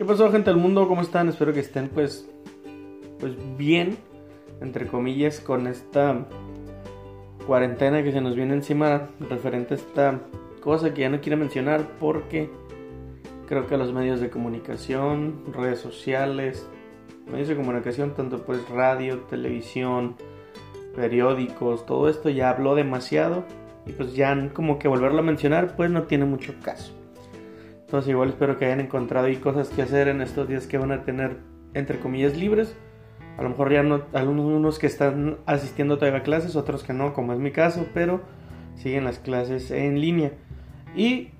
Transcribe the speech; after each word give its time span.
¿Qué 0.00 0.06
pasó, 0.06 0.32
gente 0.32 0.48
del 0.48 0.58
mundo? 0.58 0.88
¿Cómo 0.88 1.02
están? 1.02 1.28
Espero 1.28 1.52
que 1.52 1.60
estén, 1.60 1.90
pues, 1.90 2.26
pues 3.18 3.34
bien, 3.58 3.98
entre 4.62 4.86
comillas, 4.86 5.40
con 5.40 5.66
esta 5.66 6.26
cuarentena 7.46 8.02
que 8.02 8.10
se 8.10 8.22
nos 8.22 8.34
viene 8.34 8.54
encima 8.54 9.10
referente 9.28 9.74
a 9.74 9.76
esta 9.76 10.20
cosa 10.62 10.94
que 10.94 11.02
ya 11.02 11.10
no 11.10 11.20
quiero 11.20 11.36
mencionar 11.36 11.86
porque 12.00 12.48
creo 13.46 13.66
que 13.66 13.76
los 13.76 13.92
medios 13.92 14.22
de 14.22 14.30
comunicación, 14.30 15.42
redes 15.52 15.80
sociales, 15.80 16.66
medios 17.30 17.48
de 17.48 17.56
comunicación, 17.56 18.14
tanto 18.14 18.42
pues 18.46 18.66
radio, 18.70 19.18
televisión, 19.28 20.16
periódicos, 20.96 21.84
todo 21.84 22.08
esto 22.08 22.30
ya 22.30 22.48
habló 22.48 22.74
demasiado 22.74 23.44
y 23.84 23.92
pues 23.92 24.14
ya 24.14 24.48
como 24.54 24.78
que 24.78 24.88
volverlo 24.88 25.18
a 25.18 25.24
mencionar 25.24 25.76
pues 25.76 25.90
no 25.90 26.04
tiene 26.04 26.24
mucho 26.24 26.54
caso. 26.64 26.99
Entonces 27.90 28.10
igual 28.10 28.28
espero 28.28 28.56
que 28.56 28.66
hayan 28.66 28.78
encontrado 28.78 29.26
ahí 29.26 29.38
cosas 29.38 29.68
que 29.68 29.82
hacer 29.82 30.06
en 30.06 30.20
estos 30.20 30.46
días 30.46 30.68
que 30.68 30.78
van 30.78 30.92
a 30.92 31.02
tener 31.02 31.38
entre 31.74 31.98
comillas 31.98 32.36
libres. 32.36 32.76
A 33.36 33.42
lo 33.42 33.48
mejor 33.48 33.72
ya 33.72 33.82
no, 33.82 34.02
algunos 34.12 34.78
que 34.78 34.86
están 34.86 35.38
asistiendo 35.44 35.98
todavía 35.98 36.20
a 36.20 36.22
clases, 36.22 36.54
otros 36.54 36.84
que 36.84 36.92
no, 36.92 37.14
como 37.14 37.32
es 37.32 37.40
mi 37.40 37.50
caso, 37.50 37.88
pero 37.92 38.20
siguen 38.76 39.02
las 39.02 39.18
clases 39.18 39.72
en 39.72 40.00
línea. 40.00 40.30
Y 40.94 41.30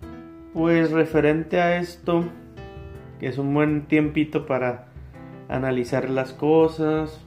pues 0.52 0.90
referente 0.90 1.60
a 1.60 1.78
esto, 1.78 2.24
es 3.20 3.38
un 3.38 3.54
buen 3.54 3.86
tiempito 3.86 4.44
para 4.46 4.88
analizar 5.48 6.10
las 6.10 6.32
cosas, 6.32 7.24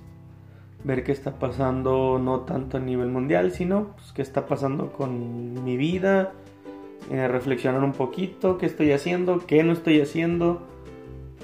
ver 0.84 1.06
qué 1.06 1.14
está 1.14 1.40
pasando 1.40 2.20
no 2.22 2.42
tanto 2.42 2.76
a 2.76 2.82
nivel 2.82 3.08
mundial, 3.08 3.54
sino 3.54 3.94
pues, 3.96 4.12
qué 4.12 4.22
está 4.22 4.48
pasando 4.48 4.92
con 4.92 5.64
mi 5.64 5.78
vida, 5.78 6.34
eh, 7.12 7.28
reflexionar 7.28 7.84
un 7.84 7.94
poquito 7.94 8.58
qué 8.58 8.66
estoy 8.66 8.92
haciendo, 8.92 9.46
qué 9.46 9.64
no 9.64 9.74
estoy 9.74 10.02
haciendo, 10.02 10.62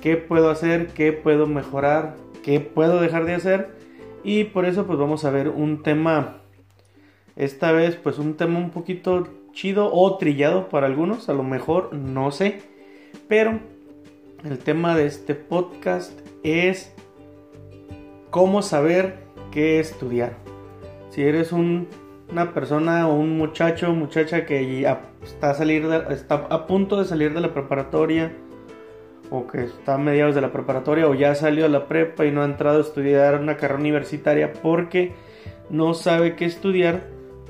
qué 0.01 0.17
puedo 0.17 0.49
hacer, 0.49 0.87
qué 0.87 1.11
puedo 1.11 1.47
mejorar, 1.47 2.15
qué 2.43 2.59
puedo 2.59 3.01
dejar 3.01 3.25
de 3.25 3.35
hacer. 3.35 3.75
Y 4.23 4.45
por 4.45 4.65
eso 4.65 4.85
pues 4.85 4.99
vamos 4.99 5.25
a 5.25 5.31
ver 5.31 5.49
un 5.49 5.83
tema, 5.83 6.37
esta 7.35 7.71
vez 7.71 7.95
pues 7.95 8.19
un 8.19 8.35
tema 8.35 8.59
un 8.59 8.69
poquito 8.69 9.27
chido 9.53 9.89
o 9.93 10.17
trillado 10.17 10.69
para 10.69 10.87
algunos, 10.87 11.29
a 11.29 11.33
lo 11.33 11.43
mejor 11.43 11.93
no 11.93 12.31
sé. 12.31 12.61
Pero 13.27 13.59
el 14.43 14.59
tema 14.59 14.95
de 14.95 15.05
este 15.05 15.35
podcast 15.35 16.19
es 16.43 16.93
cómo 18.29 18.61
saber 18.61 19.17
qué 19.51 19.79
estudiar. 19.79 20.37
Si 21.09 21.23
eres 21.23 21.51
un 21.51 21.87
una 22.31 22.53
persona 22.53 23.07
o 23.07 23.15
un 23.15 23.37
muchacho 23.37 23.91
muchacha 23.93 24.45
que 24.45 24.87
está 25.23 25.51
a, 25.51 25.53
salir 25.53 25.85
está 26.09 26.35
a 26.49 26.67
punto 26.67 26.97
de 26.97 27.05
salir 27.05 27.33
de 27.33 27.41
la 27.41 27.53
preparatoria 27.53 28.31
o 29.31 29.47
que 29.47 29.63
está 29.63 29.95
a 29.95 29.97
mediados 29.97 30.35
de 30.35 30.41
la 30.41 30.51
preparatoria 30.51 31.07
o 31.07 31.15
ya 31.15 31.35
salió 31.35 31.63
de 31.63 31.69
la 31.69 31.87
prepa 31.87 32.25
y 32.25 32.31
no 32.31 32.41
ha 32.41 32.45
entrado 32.45 32.79
a 32.79 32.81
estudiar 32.81 33.39
una 33.39 33.57
carrera 33.57 33.79
universitaria 33.79 34.53
porque 34.53 35.13
no 35.69 35.93
sabe 35.93 36.35
qué 36.35 36.45
estudiar, 36.45 37.03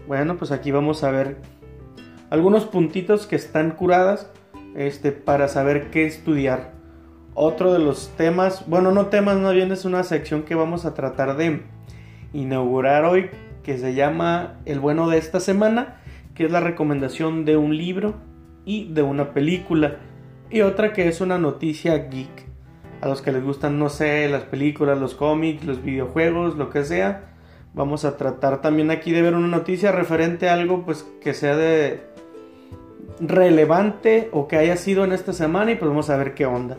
bueno, 0.07 0.37
pues 0.37 0.51
aquí 0.51 0.71
vamos 0.71 1.03
a 1.03 1.11
ver 1.11 1.37
algunos 2.29 2.65
puntitos 2.65 3.27
que 3.27 3.35
están 3.35 3.71
curadas 3.71 4.29
este, 4.75 5.11
para 5.11 5.47
saber 5.47 5.89
qué 5.89 6.05
estudiar. 6.05 6.73
Otro 7.33 7.71
de 7.71 7.79
los 7.79 8.09
temas, 8.17 8.67
bueno, 8.67 8.91
no 8.91 9.07
temas, 9.07 9.37
no 9.37 9.51
bien 9.51 9.71
es 9.71 9.85
una 9.85 10.03
sección 10.03 10.43
que 10.43 10.55
vamos 10.55 10.85
a 10.85 10.93
tratar 10.93 11.37
de 11.37 11.61
inaugurar 12.33 13.05
hoy 13.05 13.29
que 13.63 13.77
se 13.77 13.93
llama 13.93 14.59
El 14.65 14.79
bueno 14.79 15.09
de 15.09 15.17
esta 15.17 15.39
semana, 15.39 16.01
que 16.35 16.45
es 16.45 16.51
la 16.51 16.59
recomendación 16.59 17.45
de 17.45 17.57
un 17.57 17.77
libro 17.77 18.15
y 18.65 18.91
de 18.93 19.01
una 19.01 19.33
película. 19.33 19.97
Y 20.49 20.61
otra 20.61 20.93
que 20.93 21.07
es 21.07 21.21
una 21.21 21.37
noticia 21.37 22.09
geek. 22.09 22.47
A 23.01 23.07
los 23.07 23.21
que 23.21 23.31
les 23.31 23.43
gustan, 23.43 23.79
no 23.79 23.89
sé, 23.89 24.27
las 24.29 24.43
películas, 24.43 24.99
los 24.99 25.15
cómics, 25.15 25.63
los 25.65 25.81
videojuegos, 25.81 26.57
lo 26.57 26.69
que 26.69 26.83
sea. 26.83 27.29
Vamos 27.73 28.03
a 28.03 28.17
tratar 28.17 28.61
también 28.61 28.91
aquí 28.91 29.11
de 29.11 29.21
ver 29.21 29.35
una 29.35 29.47
noticia 29.47 29.91
referente 29.91 30.49
a 30.49 30.53
algo 30.53 30.83
pues 30.83 31.07
que 31.21 31.33
sea 31.33 31.55
de 31.55 32.01
relevante 33.19 34.29
o 34.31 34.47
que 34.47 34.57
haya 34.57 34.77
sido 34.77 35.03
en 35.03 35.11
esta 35.11 35.33
semana 35.33 35.71
y 35.71 35.75
pues 35.75 35.89
vamos 35.89 36.09
a 36.09 36.17
ver 36.17 36.33
qué 36.33 36.45
onda. 36.45 36.77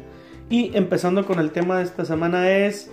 Y 0.49 0.77
empezando 0.77 1.25
con 1.27 1.39
el 1.39 1.53
tema 1.53 1.79
de 1.79 1.85
esta 1.85 2.05
semana 2.05 2.51
es 2.51 2.91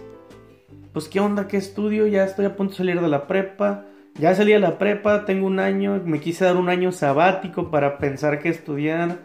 pues 0.98 1.10
qué 1.10 1.20
onda, 1.20 1.48
qué 1.48 1.58
estudio, 1.58 2.08
ya 2.08 2.24
estoy 2.24 2.46
a 2.46 2.56
punto 2.56 2.72
de 2.72 2.78
salir 2.78 3.00
de 3.00 3.08
la 3.08 3.28
prepa, 3.28 3.86
ya 4.16 4.34
salí 4.34 4.54
de 4.54 4.60
la 4.60 4.80
prepa, 4.80 5.26
tengo 5.26 5.46
un 5.46 5.60
año, 5.60 6.02
me 6.04 6.20
quise 6.20 6.44
dar 6.44 6.58
un 6.58 6.70
año 6.70 6.92
sabático 6.92 7.70
para 7.70 8.00
pensar 8.00 8.40
qué 8.40 8.50
estudiar, 8.50 9.20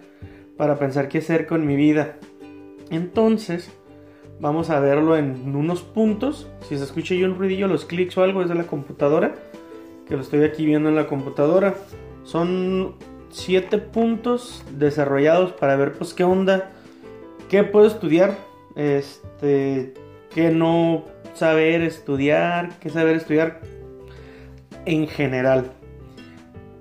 para 0.59 0.79
pensar 0.79 1.09
qué 1.09 1.17
hacer 1.17 1.47
con 1.47 1.67
mi 1.67 1.75
vida. 1.75 2.19
Entonces, 2.91 3.71
vamos 4.39 4.69
a 4.69 4.81
verlo 4.81 5.17
en 5.17 5.57
unos 5.57 5.81
puntos. 5.81 6.47
Si 6.69 6.77
se 6.77 6.85
escucha 6.85 7.15
yo 7.15 7.25
un 7.25 7.39
ruidillo, 7.39 7.69
los 7.69 7.87
clics 7.87 8.19
o 8.19 8.23
algo 8.23 8.43
es 8.43 8.51
de 8.51 8.55
la 8.55 8.65
computadora, 8.65 9.35
que 10.07 10.15
lo 10.15 10.21
estoy 10.21 10.45
aquí 10.45 10.67
viendo 10.67 10.91
en 10.91 10.95
la 10.95 11.07
computadora. 11.07 11.75
Son 12.23 12.97
siete 13.31 13.79
puntos 13.79 14.63
desarrollados 14.77 15.53
para 15.53 15.77
ver 15.77 15.95
pues 15.95 16.13
qué 16.13 16.25
onda, 16.25 16.71
qué 17.49 17.65
puedo 17.65 17.87
estudiar, 17.87 18.37
este, 18.77 19.95
qué 20.35 20.51
no 20.51 21.07
saber 21.35 21.83
estudiar, 21.83 22.79
qué 22.81 22.91
saber 22.91 23.17
estudiar 23.17 23.61
en 24.85 25.07
general. 25.07 25.73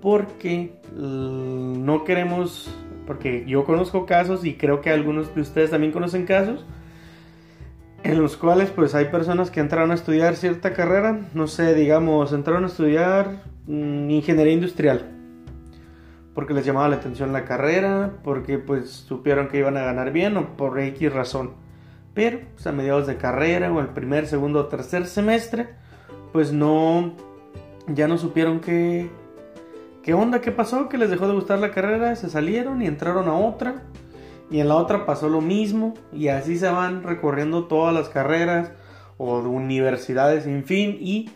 Porque 0.02 0.74
no 0.96 2.04
queremos, 2.04 2.74
porque 3.08 3.46
yo 3.48 3.66
conozco 3.66 4.06
casos 4.06 4.46
y 4.46 4.56
creo 4.56 4.82
que 4.82 4.90
algunos 4.90 5.34
de 5.34 5.42
ustedes 5.42 5.70
también 5.70 5.92
conocen 5.94 6.26
casos 6.26 6.66
en 8.04 8.22
los 8.22 8.36
cuales 8.36 8.70
pues 8.72 8.96
hay 8.96 9.06
personas 9.06 9.52
que 9.52 9.60
entraron 9.60 9.92
a 9.92 9.96
estudiar 9.96 10.36
cierta 10.36 10.74
carrera, 10.74 11.20
no 11.34 11.48
sé, 11.48 11.76
digamos, 11.76 12.34
entraron 12.34 12.64
a 12.64 12.68
estudiar 12.68 13.44
mm, 13.68 14.10
ingeniería 14.10 14.54
industrial. 14.54 15.06
Porque 16.34 16.54
les 16.54 16.66
llamaba 16.66 16.90
la 16.90 16.96
atención 16.96 17.34
la 17.34 17.46
carrera, 17.46 18.14
porque 18.24 18.58
pues 18.58 18.90
supieron 18.90 19.50
que 19.50 19.60
iban 19.60 19.78
a 19.78 19.84
ganar 19.84 20.12
bien 20.12 20.38
o 20.38 20.56
por 20.56 20.80
X 20.80 21.14
razón. 21.14 21.52
Pero 22.14 22.40
pues, 22.54 22.68
a 22.68 22.72
mediados 22.72 23.08
de 23.08 23.18
carrera 23.18 23.72
o 23.72 23.80
el 23.80 23.90
primer, 23.90 24.28
segundo 24.28 24.60
o 24.60 24.66
tercer 24.68 25.06
semestre, 25.06 25.70
pues 26.34 26.52
no, 26.52 27.14
ya 27.88 28.08
no 28.08 28.18
supieron 28.18 28.60
qué, 28.60 29.10
qué 30.04 30.14
onda, 30.14 30.42
qué 30.42 30.52
pasó, 30.52 30.90
que 30.90 30.98
les 30.98 31.10
dejó 31.10 31.28
de 31.28 31.34
gustar 31.34 31.60
la 31.60 31.72
carrera, 31.72 32.16
se 32.16 32.30
salieron 32.30 32.82
y 32.82 32.88
entraron 32.88 33.28
a 33.28 33.34
otra. 33.34 33.84
Y 34.50 34.60
en 34.60 34.68
la 34.68 34.76
otra 34.76 35.06
pasó 35.06 35.30
lo 35.30 35.40
mismo 35.40 35.94
y 36.12 36.28
así 36.28 36.58
se 36.58 36.70
van 36.70 37.04
recorriendo 37.04 37.66
todas 37.66 37.94
las 37.94 38.10
carreras 38.10 38.72
o 39.18 39.42
de 39.42 39.48
universidades 39.48 40.44
sin 40.44 40.66
fin 40.66 40.98
y 41.00 41.30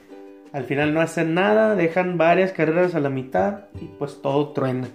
al 0.52 0.66
final 0.66 0.94
no 0.94 1.02
hacen 1.02 1.34
nada, 1.34 1.75
dejan 1.75 2.18
varias 2.18 2.52
carreras 2.52 2.96
a 2.96 3.00
la 3.00 3.09
mitad 3.09 3.66
y 3.80 3.85
pues 4.00 4.22
todo 4.22 4.53
truena. 4.53 4.88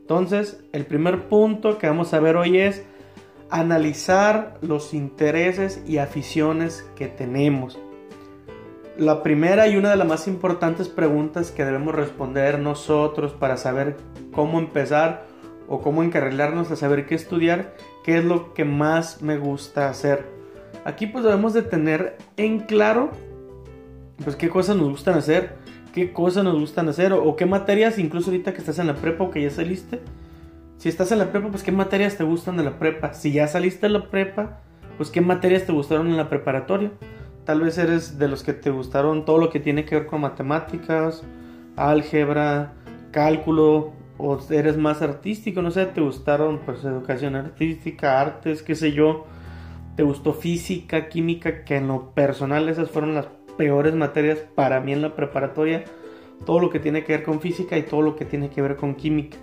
Entonces, 0.00 0.62
el 0.72 0.84
primer 0.84 1.28
punto 1.28 1.78
que 1.78 1.86
vamos 1.86 2.12
a 2.12 2.20
ver 2.20 2.36
hoy 2.36 2.58
es 2.58 2.84
analizar 3.54 4.58
los 4.62 4.94
intereses 4.94 5.80
y 5.86 5.98
aficiones 5.98 6.84
que 6.96 7.06
tenemos. 7.06 7.78
La 8.98 9.22
primera 9.22 9.68
y 9.68 9.76
una 9.76 9.90
de 9.90 9.96
las 9.96 10.08
más 10.08 10.26
importantes 10.26 10.88
preguntas 10.88 11.52
que 11.52 11.64
debemos 11.64 11.94
responder 11.94 12.58
nosotros 12.58 13.32
para 13.32 13.56
saber 13.56 13.96
cómo 14.32 14.58
empezar 14.58 15.26
o 15.68 15.80
cómo 15.80 16.02
encarrilarnos 16.02 16.72
a 16.72 16.76
saber 16.76 17.06
qué 17.06 17.14
estudiar, 17.14 17.76
qué 18.02 18.18
es 18.18 18.24
lo 18.24 18.54
que 18.54 18.64
más 18.64 19.22
me 19.22 19.38
gusta 19.38 19.88
hacer. 19.88 20.26
Aquí 20.84 21.06
pues 21.06 21.22
debemos 21.22 21.54
de 21.54 21.62
tener 21.62 22.18
en 22.36 22.58
claro 22.58 23.12
pues 24.24 24.34
qué 24.34 24.48
cosas 24.48 24.76
nos 24.76 24.90
gustan 24.90 25.16
hacer, 25.16 25.54
qué 25.92 26.12
cosas 26.12 26.42
nos 26.42 26.58
gustan 26.58 26.88
hacer 26.88 27.12
o, 27.12 27.22
o 27.22 27.36
qué 27.36 27.46
materias, 27.46 28.00
incluso 28.00 28.30
ahorita 28.30 28.52
que 28.52 28.58
estás 28.58 28.80
en 28.80 28.88
la 28.88 28.96
prepa 28.96 29.22
o 29.22 29.30
que 29.30 29.42
ya 29.42 29.50
saliste, 29.50 30.00
si 30.78 30.88
estás 30.88 31.12
en 31.12 31.18
la 31.18 31.30
prepa, 31.30 31.48
pues 31.48 31.62
qué 31.62 31.72
materias 31.72 32.16
te 32.16 32.24
gustan 32.24 32.56
de 32.56 32.64
la 32.64 32.78
prepa. 32.78 33.14
Si 33.14 33.32
ya 33.32 33.46
saliste 33.46 33.86
de 33.86 33.92
la 33.92 34.10
prepa, 34.10 34.60
pues 34.96 35.10
qué 35.10 35.20
materias 35.20 35.64
te 35.64 35.72
gustaron 35.72 36.08
en 36.08 36.16
la 36.16 36.28
preparatoria. 36.28 36.92
Tal 37.44 37.60
vez 37.60 37.78
eres 37.78 38.18
de 38.18 38.28
los 38.28 38.42
que 38.42 38.52
te 38.52 38.70
gustaron 38.70 39.24
todo 39.24 39.38
lo 39.38 39.50
que 39.50 39.60
tiene 39.60 39.84
que 39.84 39.96
ver 39.96 40.06
con 40.06 40.22
matemáticas, 40.22 41.22
álgebra, 41.76 42.72
cálculo, 43.10 43.92
o 44.16 44.38
eres 44.50 44.76
más 44.76 45.02
artístico, 45.02 45.60
no 45.60 45.70
sé, 45.70 45.86
te 45.86 46.00
gustaron 46.00 46.60
pues 46.64 46.84
educación 46.84 47.34
artística, 47.34 48.20
artes, 48.20 48.62
qué 48.62 48.74
sé 48.74 48.92
yo. 48.92 49.26
Te 49.96 50.02
gustó 50.02 50.32
física, 50.32 51.08
química, 51.08 51.64
que 51.64 51.76
en 51.76 51.88
lo 51.88 52.10
personal 52.10 52.68
esas 52.68 52.90
fueron 52.90 53.14
las 53.14 53.26
peores 53.56 53.94
materias 53.94 54.38
para 54.54 54.80
mí 54.80 54.92
en 54.92 55.02
la 55.02 55.14
preparatoria. 55.14 55.84
Todo 56.46 56.60
lo 56.60 56.70
que 56.70 56.80
tiene 56.80 57.04
que 57.04 57.12
ver 57.12 57.22
con 57.24 57.40
física 57.40 57.76
y 57.78 57.82
todo 57.82 58.02
lo 58.02 58.16
que 58.16 58.24
tiene 58.24 58.50
que 58.50 58.62
ver 58.62 58.76
con 58.76 58.94
química. 58.94 59.36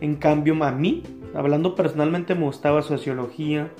En 0.00 0.16
cambio, 0.16 0.62
a 0.64 0.72
mí, 0.72 1.02
hablando 1.34 1.74
personalmente, 1.74 2.34
me 2.34 2.44
gustaba 2.44 2.82
sociología. 2.82 3.70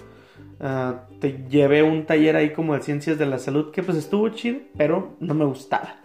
Ah, 0.61 1.07
te 1.21 1.47
llevé 1.49 1.83
un 1.83 2.05
taller 2.05 2.37
ahí 2.37 2.53
como 2.53 2.75
de 2.75 2.83
ciencias 2.83 3.19
de 3.19 3.27
la 3.27 3.39
salud 3.39 3.71
que 3.71 3.83
pues 3.83 3.97
estuvo 3.97 4.29
chido, 4.29 4.59
pero 4.77 5.17
no 5.21 5.35
me 5.35 5.47
gustaba. 5.47 6.01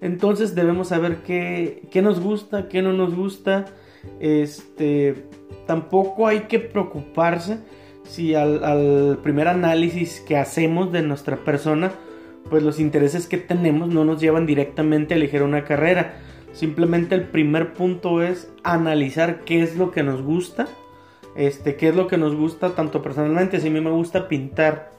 Entonces 0.00 0.54
debemos 0.54 0.88
saber 0.88 1.22
qué, 1.26 1.88
qué 1.90 2.02
nos 2.02 2.20
gusta, 2.20 2.68
qué 2.68 2.82
no 2.82 2.92
nos 2.92 3.14
gusta. 3.14 3.64
Este, 4.20 5.24
tampoco 5.66 6.26
hay 6.26 6.40
que 6.40 6.58
preocuparse 6.58 7.60
si 8.02 8.34
al, 8.34 8.62
al 8.62 9.18
primer 9.22 9.48
análisis 9.48 10.20
que 10.20 10.36
hacemos 10.36 10.92
de 10.92 11.00
nuestra 11.00 11.38
persona, 11.38 11.92
pues 12.50 12.62
los 12.62 12.78
intereses 12.78 13.26
que 13.26 13.38
tenemos 13.38 13.88
no 13.88 14.04
nos 14.04 14.20
llevan 14.20 14.44
directamente 14.44 15.14
a 15.14 15.16
elegir 15.16 15.42
una 15.42 15.64
carrera. 15.64 16.16
Simplemente 16.54 17.16
el 17.16 17.24
primer 17.24 17.74
punto 17.74 18.22
es 18.22 18.50
analizar 18.62 19.40
qué 19.40 19.62
es 19.62 19.76
lo 19.76 19.90
que 19.90 20.04
nos 20.04 20.22
gusta. 20.22 20.68
Este, 21.34 21.74
qué 21.74 21.88
es 21.88 21.96
lo 21.96 22.06
que 22.06 22.16
nos 22.16 22.36
gusta 22.36 22.76
tanto 22.76 23.02
personalmente. 23.02 23.60
Si 23.60 23.66
a 23.66 23.70
mí 23.72 23.80
me 23.80 23.90
gusta 23.90 24.28
pintar, 24.28 24.92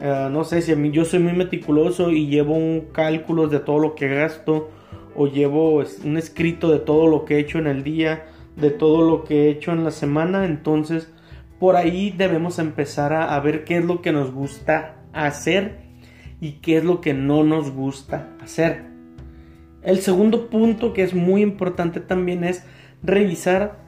eh, 0.00 0.28
no 0.30 0.44
sé 0.44 0.60
si 0.60 0.72
a 0.72 0.76
mí 0.76 0.90
yo 0.90 1.06
soy 1.06 1.20
muy 1.20 1.32
meticuloso 1.32 2.10
y 2.10 2.26
llevo 2.26 2.54
un 2.54 2.88
cálculo 2.92 3.48
de 3.48 3.58
todo 3.58 3.78
lo 3.78 3.94
que 3.94 4.08
gasto 4.08 4.68
o 5.16 5.26
llevo 5.26 5.82
un 6.04 6.16
escrito 6.18 6.70
de 6.70 6.78
todo 6.78 7.06
lo 7.06 7.24
que 7.24 7.36
he 7.36 7.38
hecho 7.40 7.58
en 7.58 7.66
el 7.66 7.82
día, 7.82 8.26
de 8.56 8.70
todo 8.70 9.08
lo 9.08 9.24
que 9.24 9.46
he 9.46 9.50
hecho 9.50 9.72
en 9.72 9.82
la 9.82 9.90
semana, 9.90 10.44
entonces 10.44 11.12
por 11.58 11.74
ahí 11.74 12.14
debemos 12.16 12.60
empezar 12.60 13.12
a, 13.12 13.34
a 13.34 13.40
ver 13.40 13.64
qué 13.64 13.78
es 13.78 13.84
lo 13.84 14.00
que 14.00 14.12
nos 14.12 14.30
gusta 14.30 15.02
hacer 15.12 15.80
y 16.40 16.52
qué 16.60 16.76
es 16.76 16.84
lo 16.84 17.00
que 17.00 17.14
no 17.14 17.42
nos 17.42 17.72
gusta 17.72 18.28
hacer. 18.40 18.97
El 19.82 20.00
segundo 20.00 20.48
punto 20.48 20.92
que 20.92 21.02
es 21.02 21.14
muy 21.14 21.42
importante 21.42 22.00
también 22.00 22.44
es 22.44 22.64
revisar 23.02 23.78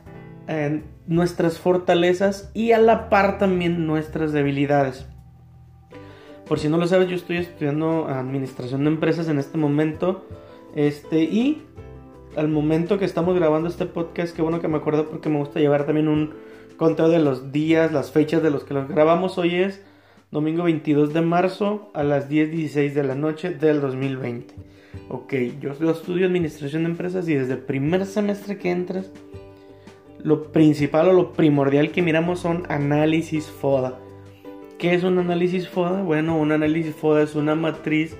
eh, 0.48 0.82
nuestras 1.06 1.58
fortalezas 1.58 2.50
y 2.54 2.72
a 2.72 2.78
la 2.78 3.08
par 3.08 3.38
también 3.38 3.86
nuestras 3.86 4.32
debilidades. 4.32 5.06
Por 6.46 6.58
si 6.58 6.68
no 6.68 6.78
lo 6.78 6.86
sabes, 6.86 7.08
yo 7.08 7.16
estoy 7.16 7.36
estudiando 7.36 8.08
administración 8.08 8.84
de 8.84 8.90
empresas 8.90 9.28
en 9.28 9.38
este 9.38 9.58
momento. 9.58 10.26
Este, 10.74 11.22
y 11.22 11.62
al 12.36 12.48
momento 12.48 12.98
que 12.98 13.04
estamos 13.04 13.34
grabando 13.36 13.68
este 13.68 13.86
podcast, 13.86 14.34
qué 14.34 14.42
bueno 14.42 14.60
que 14.60 14.68
me 14.68 14.78
acuerdo 14.78 15.08
porque 15.08 15.28
me 15.28 15.38
gusta 15.38 15.60
llevar 15.60 15.86
también 15.86 16.08
un 16.08 16.34
conteo 16.76 17.08
de 17.08 17.18
los 17.18 17.52
días, 17.52 17.92
las 17.92 18.10
fechas 18.10 18.42
de 18.42 18.50
los 18.50 18.64
que 18.64 18.74
los 18.74 18.88
grabamos. 18.88 19.38
Hoy 19.38 19.56
es 19.56 19.82
domingo 20.30 20.64
22 20.64 21.12
de 21.12 21.20
marzo 21.20 21.90
a 21.94 22.02
las 22.02 22.28
10.16 22.28 22.94
de 22.94 23.04
la 23.04 23.14
noche 23.14 23.50
del 23.50 23.80
2020. 23.80 24.54
Ok, 25.08 25.34
yo 25.60 25.72
estudio 25.90 26.26
administración 26.26 26.84
de 26.84 26.90
empresas 26.90 27.28
y 27.28 27.34
desde 27.34 27.54
el 27.54 27.60
primer 27.60 28.06
semestre 28.06 28.58
que 28.58 28.70
entras, 28.70 29.10
lo 30.22 30.52
principal 30.52 31.08
o 31.08 31.12
lo 31.12 31.32
primordial 31.32 31.90
que 31.90 32.02
miramos 32.02 32.40
son 32.40 32.64
análisis 32.68 33.46
FODA. 33.46 33.98
¿Qué 34.78 34.94
es 34.94 35.04
un 35.04 35.18
análisis 35.18 35.68
FODA? 35.68 36.02
Bueno, 36.02 36.38
un 36.38 36.52
análisis 36.52 36.94
FODA 36.94 37.22
es 37.22 37.34
una 37.34 37.54
matriz 37.54 38.16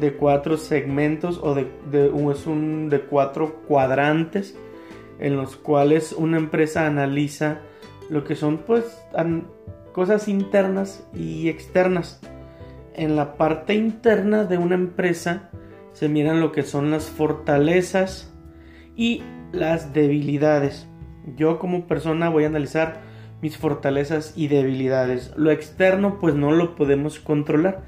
de 0.00 0.14
cuatro 0.14 0.56
segmentos 0.56 1.38
o 1.42 1.54
de, 1.54 1.68
es 2.32 2.46
un, 2.46 2.88
de 2.88 3.00
cuatro 3.00 3.62
cuadrantes 3.66 4.56
en 5.18 5.36
los 5.36 5.56
cuales 5.56 6.12
una 6.12 6.38
empresa 6.38 6.86
analiza 6.86 7.60
lo 8.08 8.24
que 8.24 8.34
son 8.34 8.58
pues 8.58 8.84
cosas 9.92 10.28
internas 10.28 11.06
y 11.14 11.48
externas. 11.48 12.20
En 12.94 13.16
la 13.16 13.36
parte 13.36 13.74
interna 13.74 14.44
de 14.44 14.58
una 14.58 14.74
empresa 14.74 15.50
se 15.92 16.08
miran 16.08 16.40
lo 16.40 16.52
que 16.52 16.62
son 16.62 16.90
las 16.90 17.10
fortalezas 17.10 18.32
y 18.96 19.22
las 19.52 19.92
debilidades. 19.92 20.88
Yo 21.36 21.58
como 21.58 21.86
persona 21.86 22.28
voy 22.28 22.44
a 22.44 22.48
analizar 22.48 23.00
mis 23.42 23.56
fortalezas 23.56 24.34
y 24.36 24.48
debilidades. 24.48 25.32
Lo 25.36 25.50
externo 25.50 26.18
pues 26.18 26.34
no 26.34 26.52
lo 26.52 26.74
podemos 26.76 27.18
controlar, 27.18 27.84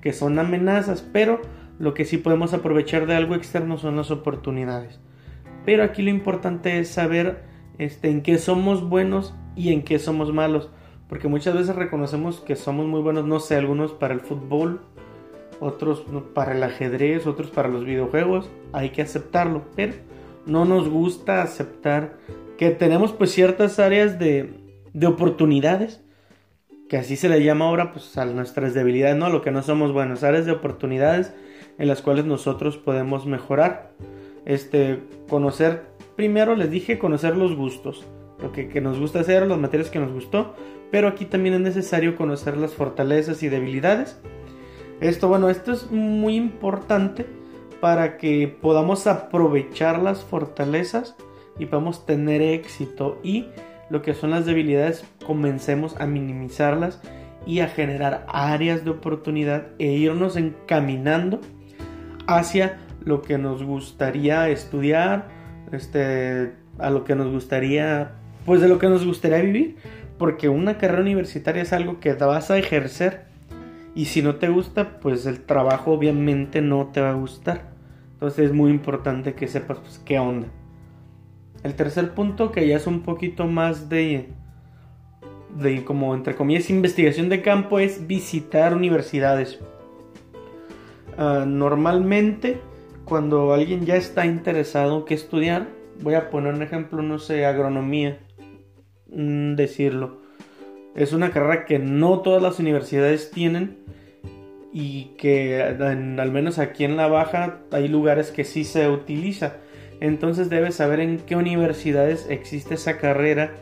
que 0.00 0.12
son 0.12 0.38
amenazas, 0.38 1.02
pero 1.12 1.40
lo 1.78 1.94
que 1.94 2.04
sí 2.04 2.18
podemos 2.18 2.54
aprovechar 2.54 3.06
de 3.06 3.14
algo 3.14 3.34
externo 3.34 3.78
son 3.78 3.96
las 3.96 4.10
oportunidades. 4.10 5.00
Pero 5.64 5.84
aquí 5.84 6.02
lo 6.02 6.10
importante 6.10 6.78
es 6.78 6.88
saber 6.88 7.42
este, 7.78 8.10
en 8.10 8.22
qué 8.22 8.38
somos 8.38 8.88
buenos 8.88 9.34
y 9.54 9.72
en 9.72 9.82
qué 9.82 9.98
somos 9.98 10.32
malos. 10.32 10.70
Porque 11.08 11.28
muchas 11.28 11.54
veces 11.54 11.76
reconocemos 11.76 12.40
que 12.40 12.56
somos 12.56 12.86
muy 12.86 13.00
buenos, 13.00 13.26
no 13.26 13.40
sé, 13.40 13.56
algunos 13.56 13.92
para 13.92 14.14
el 14.14 14.20
fútbol, 14.20 14.80
otros 15.60 16.04
para 16.34 16.52
el 16.52 16.62
ajedrez, 16.62 17.26
otros 17.26 17.50
para 17.50 17.68
los 17.68 17.84
videojuegos. 17.84 18.50
Hay 18.72 18.90
que 18.90 19.02
aceptarlo, 19.02 19.62
pero 19.74 19.94
no 20.46 20.64
nos 20.64 20.88
gusta 20.88 21.42
aceptar 21.42 22.14
que 22.56 22.70
tenemos 22.70 23.12
pues 23.12 23.32
ciertas 23.32 23.78
áreas 23.78 24.18
de, 24.18 24.54
de 24.92 25.06
oportunidades, 25.06 26.02
que 26.88 26.96
así 26.96 27.16
se 27.16 27.28
le 27.28 27.42
llama 27.42 27.66
ahora 27.66 27.92
pues 27.92 28.16
a 28.16 28.24
nuestras 28.24 28.72
debilidades, 28.72 29.16
no, 29.16 29.28
lo 29.28 29.42
que 29.42 29.50
no 29.50 29.62
somos 29.62 29.92
buenos, 29.92 30.22
áreas 30.22 30.46
de 30.46 30.52
oportunidades 30.52 31.32
en 31.78 31.88
las 31.88 32.02
cuales 32.02 32.24
nosotros 32.24 32.76
podemos 32.76 33.26
mejorar. 33.26 33.92
Este, 34.44 35.00
conocer, 35.28 35.82
primero 36.14 36.54
les 36.54 36.70
dije, 36.70 36.98
conocer 36.98 37.36
los 37.36 37.54
gustos, 37.56 38.06
lo 38.40 38.52
que, 38.52 38.68
que 38.68 38.80
nos 38.80 38.98
gusta 38.98 39.20
hacer, 39.20 39.46
los 39.46 39.58
materiales 39.58 39.90
que 39.90 39.98
nos 39.98 40.12
gustó, 40.12 40.54
pero 40.90 41.08
aquí 41.08 41.24
también 41.24 41.56
es 41.56 41.60
necesario 41.60 42.16
conocer 42.16 42.56
las 42.56 42.72
fortalezas 42.72 43.42
y 43.42 43.48
debilidades. 43.48 44.20
Esto, 45.00 45.28
bueno, 45.28 45.50
esto 45.50 45.72
es 45.72 45.90
muy 45.90 46.36
importante 46.36 47.26
para 47.80 48.16
que 48.16 48.48
podamos 48.48 49.06
aprovechar 49.06 50.00
las 50.02 50.24
fortalezas 50.24 51.16
y 51.58 51.66
podamos 51.66 52.06
tener 52.06 52.40
éxito 52.40 53.18
y 53.22 53.46
lo 53.90 54.02
que 54.02 54.14
son 54.14 54.30
las 54.30 54.46
debilidades 54.46 55.04
comencemos 55.24 55.94
a 56.00 56.06
minimizarlas 56.06 57.00
y 57.46 57.60
a 57.60 57.68
generar 57.68 58.26
áreas 58.28 58.84
de 58.84 58.90
oportunidad 58.90 59.68
e 59.78 59.92
irnos 59.92 60.36
encaminando 60.36 61.40
hacia 62.26 62.78
lo 63.04 63.22
que 63.22 63.38
nos 63.38 63.62
gustaría 63.62 64.48
estudiar, 64.48 65.28
este, 65.72 66.54
a 66.78 66.90
lo 66.90 67.04
que 67.04 67.14
nos 67.14 67.30
gustaría, 67.30 68.12
pues 68.44 68.60
de 68.60 68.68
lo 68.68 68.78
que 68.78 68.88
nos 68.88 69.06
gustaría 69.06 69.38
vivir, 69.38 69.76
porque 70.18 70.48
una 70.48 70.78
carrera 70.78 71.02
universitaria 71.02 71.62
es 71.62 71.72
algo 71.72 72.00
que 72.00 72.14
vas 72.14 72.50
a 72.50 72.58
ejercer 72.58 73.26
y 73.96 74.04
si 74.04 74.22
no 74.22 74.36
te 74.36 74.48
gusta, 74.48 75.00
pues 75.00 75.26
el 75.26 75.44
trabajo 75.44 75.90
obviamente 75.90 76.60
no 76.60 76.90
te 76.92 77.00
va 77.00 77.10
a 77.10 77.14
gustar. 77.14 77.72
Entonces 78.12 78.46
es 78.46 78.52
muy 78.52 78.70
importante 78.70 79.34
que 79.34 79.48
sepas 79.48 79.78
pues, 79.80 79.98
qué 80.04 80.20
onda. 80.20 80.46
El 81.64 81.74
tercer 81.74 82.14
punto 82.14 82.52
que 82.52 82.68
ya 82.68 82.76
es 82.76 82.86
un 82.86 83.00
poquito 83.00 83.46
más 83.46 83.88
de 83.88 84.28
de 85.58 85.84
como 85.84 86.14
entre 86.14 86.36
comillas 86.36 86.70
investigación 86.70 87.28
de 87.28 87.42
campo 87.42 87.80
es 87.80 88.06
visitar 88.06 88.74
universidades. 88.74 89.58
Ah, 91.18 91.44
normalmente 91.44 92.60
cuando 93.04 93.52
alguien 93.52 93.84
ya 93.84 93.96
está 93.96 94.26
interesado 94.26 95.04
que 95.04 95.14
estudiar, 95.14 95.66
voy 96.02 96.14
a 96.14 96.30
poner 96.30 96.54
un 96.54 96.62
ejemplo, 96.62 97.02
no 97.02 97.18
sé, 97.18 97.46
agronomía 97.46 98.18
Mm, 99.08 99.54
decirlo. 99.54 100.18
Es 100.94 101.12
una 101.12 101.30
carrera 101.30 101.64
que 101.64 101.78
no 101.78 102.20
todas 102.20 102.42
las 102.42 102.58
universidades 102.58 103.30
tienen 103.30 103.78
y 104.78 105.14
que 105.16 105.62
al 105.62 106.30
menos 106.30 106.58
aquí 106.58 106.84
en 106.84 106.98
la 106.98 107.08
baja 107.08 107.60
hay 107.72 107.88
lugares 107.88 108.30
que 108.30 108.44
sí 108.44 108.62
se 108.62 108.90
utiliza. 108.90 109.54
Entonces 110.00 110.50
debes 110.50 110.74
saber 110.74 111.00
en 111.00 111.16
qué 111.16 111.34
universidades 111.34 112.26
existe 112.28 112.74
esa 112.74 112.98
carrera 112.98 113.52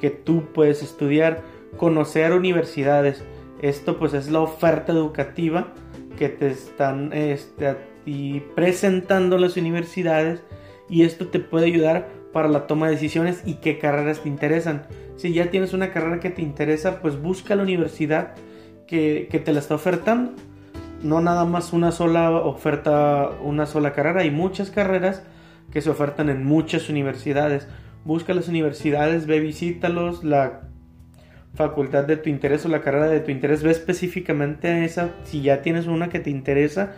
que 0.00 0.10
tú 0.10 0.44
puedes 0.54 0.80
estudiar, 0.80 1.42
conocer 1.76 2.32
universidades. 2.32 3.24
Esto 3.62 3.98
pues 3.98 4.14
es 4.14 4.30
la 4.30 4.42
oferta 4.42 4.92
educativa 4.92 5.72
que 6.16 6.28
te 6.28 6.46
están 6.50 7.12
este, 7.12 7.74
presentando 8.54 9.38
las 9.38 9.56
universidades 9.56 10.44
y 10.88 11.02
esto 11.02 11.26
te 11.26 11.40
puede 11.40 11.66
ayudar 11.66 12.10
para 12.32 12.46
la 12.46 12.68
toma 12.68 12.86
de 12.86 12.92
decisiones 12.92 13.42
y 13.44 13.54
qué 13.54 13.80
carreras 13.80 14.20
te 14.20 14.28
interesan. 14.28 14.86
Si 15.16 15.32
ya 15.32 15.50
tienes 15.50 15.72
una 15.72 15.90
carrera 15.90 16.20
que 16.20 16.30
te 16.30 16.42
interesa, 16.42 17.00
pues 17.02 17.20
busca 17.20 17.56
la 17.56 17.64
universidad 17.64 18.36
que, 18.86 19.42
te 19.44 19.52
la 19.52 19.60
está 19.60 19.74
ofertando. 19.74 20.32
No 21.02 21.20
nada 21.20 21.44
más 21.44 21.72
una 21.72 21.92
sola 21.92 22.30
oferta, 22.30 23.30
una 23.42 23.66
sola 23.66 23.92
carrera. 23.92 24.20
Hay 24.20 24.30
muchas 24.30 24.70
carreras 24.70 25.22
que 25.70 25.80
se 25.80 25.90
ofertan 25.90 26.30
en 26.30 26.44
muchas 26.44 26.88
universidades. 26.88 27.68
Busca 28.04 28.34
las 28.34 28.48
universidades, 28.48 29.26
ve, 29.26 29.40
visítalos, 29.40 30.24
la 30.24 30.62
facultad 31.54 32.04
de 32.04 32.16
tu 32.16 32.30
interés 32.30 32.64
o 32.64 32.68
la 32.68 32.80
carrera 32.80 33.08
de 33.08 33.20
tu 33.20 33.30
interés, 33.30 33.62
ve 33.62 33.70
específicamente 33.70 34.84
esa. 34.84 35.10
Si 35.24 35.42
ya 35.42 35.62
tienes 35.62 35.86
una 35.86 36.08
que 36.08 36.20
te 36.20 36.30
interesa, 36.30 36.92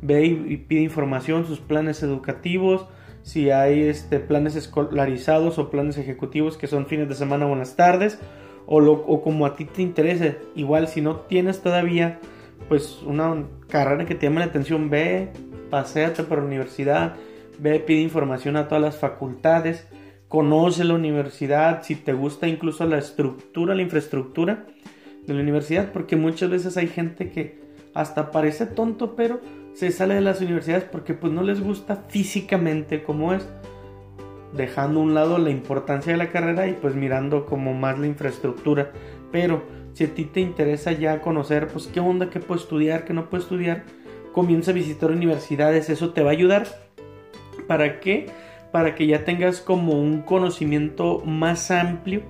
ve 0.00 0.24
y 0.24 0.56
pide 0.56 0.80
información, 0.80 1.46
sus 1.46 1.60
planes 1.60 2.02
educativos, 2.02 2.86
si 3.22 3.50
hay 3.50 3.82
este, 3.82 4.18
planes 4.18 4.56
escolarizados 4.56 5.58
o 5.58 5.70
planes 5.70 5.96
ejecutivos 5.96 6.56
que 6.56 6.66
son 6.66 6.86
fines 6.86 7.08
de 7.08 7.14
semana 7.14 7.46
o 7.46 7.52
en 7.52 7.60
las 7.60 7.76
tardes, 7.76 8.18
o, 8.66 8.80
lo, 8.80 8.92
o 8.92 9.22
como 9.22 9.46
a 9.46 9.56
ti 9.56 9.64
te 9.64 9.82
interese. 9.82 10.38
Igual, 10.54 10.88
si 10.88 11.00
no 11.00 11.16
tienes 11.16 11.62
todavía 11.62 12.20
pues 12.68 13.02
una 13.04 13.44
carrera 13.68 14.06
que 14.06 14.14
te 14.14 14.26
llame 14.26 14.40
la 14.40 14.46
atención, 14.46 14.88
ve, 14.88 15.30
paséate 15.70 16.22
por 16.22 16.38
la 16.38 16.44
universidad, 16.44 17.16
ve, 17.58 17.80
pide 17.80 18.00
información 18.00 18.56
a 18.56 18.68
todas 18.68 18.82
las 18.82 18.96
facultades, 18.96 19.86
conoce 20.28 20.84
la 20.84 20.94
universidad, 20.94 21.82
si 21.82 21.94
te 21.94 22.12
gusta 22.12 22.48
incluso 22.48 22.86
la 22.86 22.98
estructura, 22.98 23.74
la 23.74 23.82
infraestructura 23.82 24.66
de 25.26 25.34
la 25.34 25.40
universidad, 25.40 25.92
porque 25.92 26.16
muchas 26.16 26.50
veces 26.50 26.76
hay 26.76 26.88
gente 26.88 27.30
que 27.30 27.60
hasta 27.94 28.30
parece 28.30 28.66
tonto, 28.66 29.14
pero 29.16 29.40
se 29.74 29.90
sale 29.90 30.14
de 30.14 30.20
las 30.20 30.40
universidades 30.40 30.84
porque 30.84 31.14
pues 31.14 31.32
no 31.32 31.42
les 31.42 31.60
gusta 31.60 32.04
físicamente 32.08 33.02
como 33.02 33.32
es, 33.32 33.46
dejando 34.52 35.00
a 35.00 35.02
un 35.02 35.14
lado 35.14 35.38
la 35.38 35.50
importancia 35.50 36.12
de 36.12 36.18
la 36.18 36.30
carrera 36.30 36.66
y 36.68 36.74
pues 36.74 36.94
mirando 36.94 37.46
como 37.46 37.74
más 37.74 37.98
la 37.98 38.06
infraestructura. 38.06 38.92
Pero 39.30 39.62
si 39.94 40.04
a 40.04 40.14
ti 40.14 40.24
te 40.24 40.40
interesa 40.40 40.92
ya 40.92 41.20
conocer, 41.20 41.68
pues 41.68 41.86
qué 41.86 42.00
onda, 42.00 42.30
qué 42.30 42.40
puedo 42.40 42.60
estudiar, 42.60 43.04
qué 43.04 43.12
no 43.12 43.28
puedo 43.28 43.42
estudiar, 43.42 43.84
comienza 44.32 44.70
a 44.70 44.74
visitar 44.74 45.10
universidades, 45.10 45.90
eso 45.90 46.10
te 46.10 46.22
va 46.22 46.30
a 46.30 46.32
ayudar. 46.32 46.66
¿Para 47.66 48.00
qué? 48.00 48.26
Para 48.70 48.94
que 48.94 49.06
ya 49.06 49.24
tengas 49.24 49.60
como 49.60 50.00
un 50.00 50.22
conocimiento 50.22 51.22
más 51.24 51.70
amplio 51.70 52.22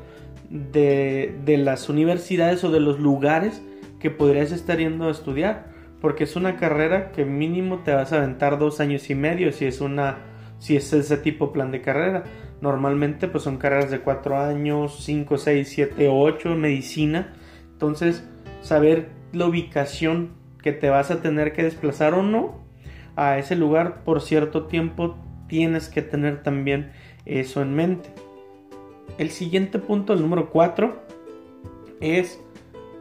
de, 0.51 1.37
de 1.45 1.57
las 1.57 1.89
universidades 1.89 2.63
o 2.65 2.71
de 2.71 2.81
los 2.81 2.99
lugares 2.99 3.63
que 4.01 4.11
podrías 4.11 4.53
estar 4.53 4.79
yendo 4.79 5.09
a 5.09 5.13
estudiar. 5.13 5.71
Porque 6.01 6.25
es 6.25 6.35
una 6.35 6.57
carrera 6.57 7.13
que 7.13 7.25
mínimo 7.25 7.79
te 7.85 7.95
vas 7.95 8.13
a 8.13 8.19
aventar 8.19 8.59
dos 8.59 8.81
años 8.81 9.09
y 9.09 9.15
medio 9.15 9.53
si 9.53 9.67
es 9.67 9.81
una 9.81 10.32
si 10.63 10.77
es 10.77 10.93
ese 10.93 11.17
tipo 11.17 11.53
plan 11.53 11.73
de 11.73 11.83
carrera. 11.83 12.23
Normalmente 12.61 13.27
pues 13.27 13.43
son 13.43 13.59
carreras 13.59 13.91
de 13.91 13.99
cuatro 13.99 14.39
años, 14.39 15.03
cinco, 15.05 15.37
seis, 15.37 15.69
siete, 15.69 16.09
ocho, 16.09 16.55
medicina. 16.55 17.33
Entonces, 17.73 18.23
saber 18.61 19.09
la 19.33 19.47
ubicación 19.47 20.31
que 20.63 20.71
te 20.71 20.89
vas 20.89 21.11
a 21.11 21.21
tener 21.21 21.53
que 21.53 21.65
desplazar 21.65 22.15
o 22.15 22.23
no 22.23 22.61
a 23.17 23.39
ese 23.39 23.57
lugar 23.57 24.05
por 24.05 24.21
cierto 24.21 24.67
tiempo, 24.67 25.17
tienes 25.49 25.89
que 25.89 26.01
tener 26.01 26.45
también 26.45 26.93
eso 27.27 27.61
en 27.61 27.75
mente. 27.75 28.11
El 29.19 29.31
siguiente 29.31 29.81
punto, 29.81 30.13
el 30.13 30.21
número 30.21 30.49
4, 30.51 30.97
es 32.01 32.41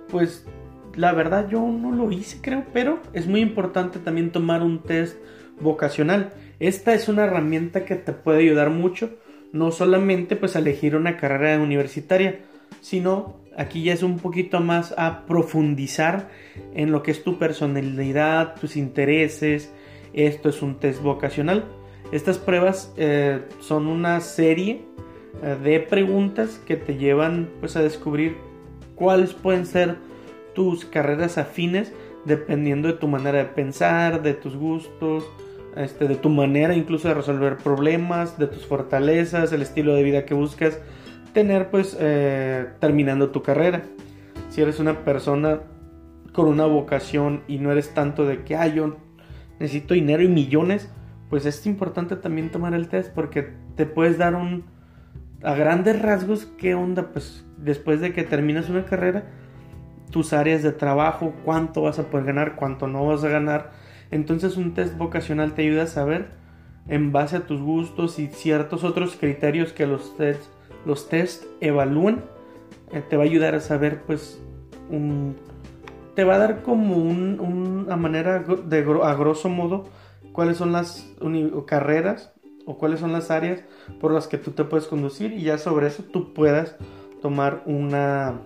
pues 0.09 0.47
la 0.95 1.13
verdad 1.13 1.47
yo 1.47 1.61
no 1.61 1.91
lo 1.91 2.11
hice 2.11 2.39
creo, 2.41 2.65
pero 2.73 2.97
es 3.13 3.27
muy 3.27 3.41
importante 3.41 3.99
también 3.99 4.31
tomar 4.31 4.63
un 4.63 4.81
test 4.81 5.15
vocacional. 5.59 6.33
Esta 6.61 6.93
es 6.93 7.09
una 7.09 7.25
herramienta 7.25 7.83
que 7.83 7.95
te 7.95 8.13
puede 8.13 8.39
ayudar 8.39 8.69
mucho, 8.69 9.09
no 9.51 9.71
solamente 9.71 10.37
pues 10.37 10.55
a 10.55 10.59
elegir 10.59 10.95
una 10.95 11.17
carrera 11.17 11.61
universitaria, 11.61 12.39
sino 12.79 13.41
Aquí 13.57 13.83
ya 13.83 13.93
es 13.93 14.01
un 14.01 14.17
poquito 14.17 14.61
más 14.61 14.93
a 14.97 15.25
profundizar 15.25 16.29
en 16.73 16.91
lo 16.91 17.03
que 17.03 17.11
es 17.11 17.23
tu 17.23 17.37
personalidad, 17.37 18.55
tus 18.55 18.77
intereses. 18.77 19.73
Esto 20.13 20.49
es 20.49 20.61
un 20.61 20.79
test 20.79 21.01
vocacional. 21.01 21.65
Estas 22.13 22.37
pruebas 22.37 22.93
eh, 22.95 23.41
son 23.59 23.87
una 23.87 24.21
serie 24.21 24.83
eh, 25.43 25.57
de 25.61 25.79
preguntas 25.81 26.61
que 26.65 26.77
te 26.77 26.97
llevan 26.97 27.49
pues 27.59 27.75
a 27.75 27.83
descubrir 27.83 28.37
cuáles 28.95 29.33
pueden 29.33 29.65
ser 29.65 29.97
tus 30.55 30.85
carreras 30.85 31.37
afines 31.37 31.91
dependiendo 32.25 32.87
de 32.87 32.93
tu 32.95 33.07
manera 33.07 33.39
de 33.39 33.45
pensar, 33.45 34.21
de 34.21 34.33
tus 34.33 34.55
gustos, 34.55 35.25
este, 35.75 36.07
de 36.07 36.15
tu 36.15 36.29
manera 36.29 36.75
incluso 36.75 37.07
de 37.07 37.13
resolver 37.13 37.57
problemas, 37.57 38.37
de 38.37 38.47
tus 38.47 38.65
fortalezas, 38.65 39.51
el 39.53 39.61
estilo 39.61 39.93
de 39.95 40.03
vida 40.03 40.25
que 40.25 40.33
buscas 40.33 40.79
tener 41.33 41.69
pues 41.69 41.97
eh, 41.99 42.67
terminando 42.79 43.29
tu 43.29 43.41
carrera. 43.41 43.83
Si 44.49 44.61
eres 44.61 44.79
una 44.79 45.03
persona 45.05 45.61
con 46.33 46.47
una 46.47 46.65
vocación 46.65 47.43
y 47.47 47.57
no 47.57 47.71
eres 47.71 47.93
tanto 47.93 48.25
de 48.25 48.43
que, 48.43 48.55
ah, 48.55 48.67
yo 48.67 48.97
necesito 49.59 49.93
dinero 49.93 50.23
y 50.23 50.27
millones, 50.27 50.89
pues 51.29 51.45
es 51.45 51.65
importante 51.65 52.15
también 52.15 52.51
tomar 52.51 52.73
el 52.73 52.89
test 52.89 53.13
porque 53.13 53.53
te 53.75 53.85
puedes 53.85 54.17
dar 54.17 54.35
un, 54.35 54.65
a 55.43 55.55
grandes 55.55 56.01
rasgos, 56.01 56.45
qué 56.57 56.75
onda, 56.75 57.11
pues 57.13 57.45
después 57.57 58.01
de 58.01 58.13
que 58.13 58.23
terminas 58.23 58.69
una 58.69 58.85
carrera, 58.85 59.25
tus 60.11 60.33
áreas 60.33 60.61
de 60.63 60.71
trabajo, 60.71 61.33
cuánto 61.45 61.83
vas 61.83 61.99
a 61.99 62.03
poder 62.03 62.27
ganar, 62.27 62.55
cuánto 62.55 62.87
no 62.87 63.05
vas 63.07 63.23
a 63.23 63.29
ganar. 63.29 63.71
Entonces 64.11 64.57
un 64.57 64.73
test 64.73 64.97
vocacional 64.97 65.53
te 65.53 65.63
ayuda 65.63 65.83
a 65.83 65.87
saber 65.87 66.29
en 66.87 67.11
base 67.11 67.37
a 67.37 67.47
tus 67.47 67.61
gustos 67.61 68.19
y 68.19 68.27
ciertos 68.27 68.83
otros 68.83 69.15
criterios 69.15 69.73
que 69.73 69.87
los 69.87 70.15
tests 70.17 70.49
los 70.85 71.09
test 71.09 71.45
evalúan, 71.59 72.23
eh, 72.91 73.03
te 73.07 73.17
va 73.17 73.23
a 73.23 73.25
ayudar 73.25 73.55
a 73.55 73.59
saber, 73.59 74.01
pues, 74.01 74.41
un, 74.89 75.35
te 76.15 76.23
va 76.23 76.35
a 76.35 76.39
dar 76.39 76.61
como 76.63 76.97
una 76.97 77.95
manera 77.95 78.39
de 78.39 78.79
a 79.03 79.13
grosso 79.15 79.49
modo 79.49 79.85
cuáles 80.33 80.57
son 80.57 80.71
las 80.71 81.09
carreras 81.65 82.33
o 82.65 82.77
cuáles 82.77 82.99
son 82.99 83.11
las 83.13 83.31
áreas 83.31 83.63
por 83.99 84.13
las 84.13 84.27
que 84.27 84.37
tú 84.37 84.51
te 84.51 84.63
puedes 84.63 84.87
conducir 84.87 85.33
y 85.33 85.43
ya 85.43 85.57
sobre 85.57 85.87
eso 85.87 86.03
tú 86.03 86.33
puedas 86.33 86.75
tomar 87.21 87.63
una 87.65 88.41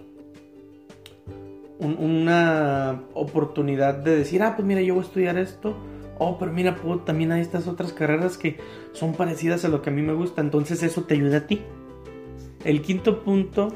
una 1.79 3.03
oportunidad 3.13 3.95
de 3.95 4.17
decir, 4.17 4.41
ah, 4.43 4.55
pues 4.55 4.65
mira, 4.65 4.81
yo 4.81 4.95
voy 4.95 5.03
a 5.03 5.07
estudiar 5.07 5.37
esto. 5.37 5.75
Oh, 6.17 6.37
pero 6.39 6.53
mira, 6.53 6.77
también 7.05 7.31
hay 7.31 7.41
estas 7.41 7.67
otras 7.67 7.91
carreras 7.91 8.37
que 8.37 8.57
son 8.93 9.13
parecidas 9.13 9.65
a 9.65 9.67
lo 9.67 9.81
que 9.81 9.89
a 9.89 9.93
mí 9.93 10.01
me 10.01 10.13
gusta. 10.13 10.41
Entonces 10.41 10.81
eso 10.83 11.03
te 11.03 11.15
ayuda 11.15 11.37
a 11.37 11.47
ti. 11.47 11.61
El 12.63 12.81
quinto 12.81 13.23
punto 13.23 13.73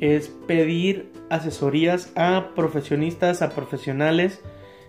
es 0.00 0.28
pedir 0.46 1.12
asesorías 1.30 2.12
a 2.16 2.52
profesionistas, 2.54 3.42
a 3.42 3.50
profesionales, 3.50 4.40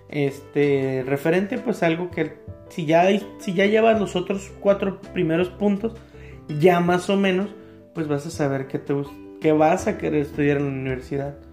este, 0.09 1.03
referente 1.05 1.57
pues 1.57 1.83
algo 1.83 2.09
que 2.09 2.37
si 2.69 2.85
ya, 2.85 3.07
si 3.39 3.53
ya 3.53 3.65
llevas 3.65 3.99
los 3.99 4.15
otros 4.15 4.51
cuatro 4.59 5.01
primeros 5.13 5.49
puntos, 5.49 5.93
ya 6.59 6.79
más 6.79 7.09
o 7.09 7.17
menos, 7.17 7.49
pues 7.93 8.07
vas 8.07 8.25
a 8.25 8.29
saber 8.29 8.67
qué, 8.67 8.79
te, 8.79 8.93
qué 9.41 9.51
vas 9.51 9.87
a 9.87 9.97
querer 9.97 10.21
estudiar 10.21 10.57
en 10.57 10.63
la 10.63 10.71
universidad. 10.71 11.46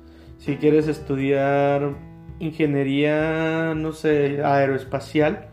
Si 0.44 0.56
quieres 0.56 0.88
estudiar 0.88 1.94
ingeniería, 2.38 3.72
no 3.74 3.92
sé, 3.92 4.42
aeroespacial, 4.44 5.46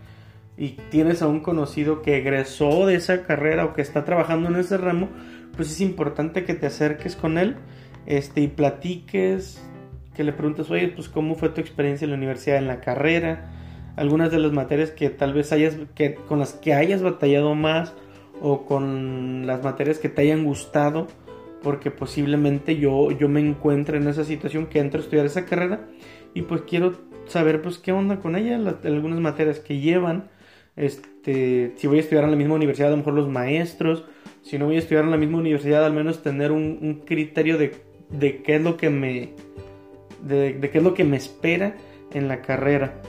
y 0.57 0.71
tienes 0.89 1.21
a 1.21 1.27
un 1.27 1.39
conocido 1.39 2.01
que 2.01 2.17
egresó 2.17 2.86
de 2.86 2.95
esa 2.95 3.24
carrera 3.24 3.63
o 3.63 3.74
que 3.74 3.81
está 3.81 4.03
trabajando 4.03 4.50
en 4.50 4.57
ese 4.57 4.75
ramo, 4.77 5.07
pues 5.55 5.71
es 5.71 5.79
importante 5.79 6.43
que 6.43 6.55
te 6.55 6.65
acerques 6.65 7.15
con 7.15 7.38
él 7.38 7.55
este, 8.05 8.41
y 8.41 8.50
platiques, 8.50 9.65
que 10.13 10.25
le 10.25 10.33
preguntes, 10.33 10.69
oye, 10.69 10.89
pues 10.89 11.07
cómo 11.07 11.36
fue 11.36 11.48
tu 11.48 11.62
experiencia 11.62 12.03
en 12.03 12.12
la 12.12 12.17
universidad, 12.17 12.57
en 12.57 12.67
la 12.67 12.81
carrera, 12.81 13.50
algunas 13.95 14.29
de 14.29 14.39
las 14.39 14.51
materias 14.51 14.91
que 14.91 15.10
tal 15.10 15.31
vez 15.31 15.53
hayas, 15.53 15.77
que, 15.95 16.15
con 16.15 16.38
las 16.38 16.51
que 16.51 16.74
hayas 16.74 17.01
batallado 17.01 17.55
más 17.55 17.93
o 18.41 18.65
con 18.65 19.48
las 19.48 19.63
materias 19.63 20.00
que 20.00 20.10
te 20.10 20.24
hayan 20.24 20.43
gustado, 20.43 21.07
porque 21.62 21.91
posiblemente 21.91 22.77
yo, 22.77 23.12
yo 23.12 23.30
me 23.30 23.39
encuentre 23.39 23.98
en 23.98 24.08
esa 24.08 24.24
situación 24.24 24.68
que 24.68 24.80
entro 24.80 25.00
a 25.00 25.03
estudiar 25.03 25.25
esa 25.25 25.46
carrera 25.46 25.88
y 26.34 26.44
pues 26.44 26.62
quiero 26.62 26.94
saber 27.27 27.62
pues 27.62 27.77
qué 27.77 27.91
onda 27.91 28.20
con 28.20 28.36
ella, 28.36 28.60
algunas 28.84 29.20
materias 29.20 29.60
que 29.60 29.80
llevan, 29.80 30.30
este, 30.75 31.74
si 31.75 31.88
voy 31.88 31.98
a 31.98 32.01
estudiar 32.01 32.24
en 32.24 32.32
la 32.32 32.38
misma 32.38 32.56
universidad, 32.56 32.89
a 32.89 32.91
lo 32.91 32.98
mejor 32.98 33.13
los 33.13 33.30
maestros, 33.30 34.06
si 34.41 34.58
no 34.58 34.65
voy 34.65 34.75
a 34.75 34.80
estudiar 34.80 35.03
en 35.03 35.12
la 35.12 35.18
misma 35.18 35.38
universidad, 35.38 35.86
al 35.86 35.94
menos 35.94 36.24
tener 36.24 36.51
un, 36.51 37.03
criterio 37.06 37.58
de, 37.58 37.72
qué 38.44 38.56
es 38.56 38.62
lo 38.62 38.77
que 38.77 38.89
me 38.89 39.34
de, 40.24 40.70
qué 40.72 40.77
es 40.77 40.84
lo 40.84 40.94
que 40.94 41.03
me 41.03 41.18
espera 41.18 41.75
en 42.12 42.27
la 42.27 42.41
carrera. 42.41 43.01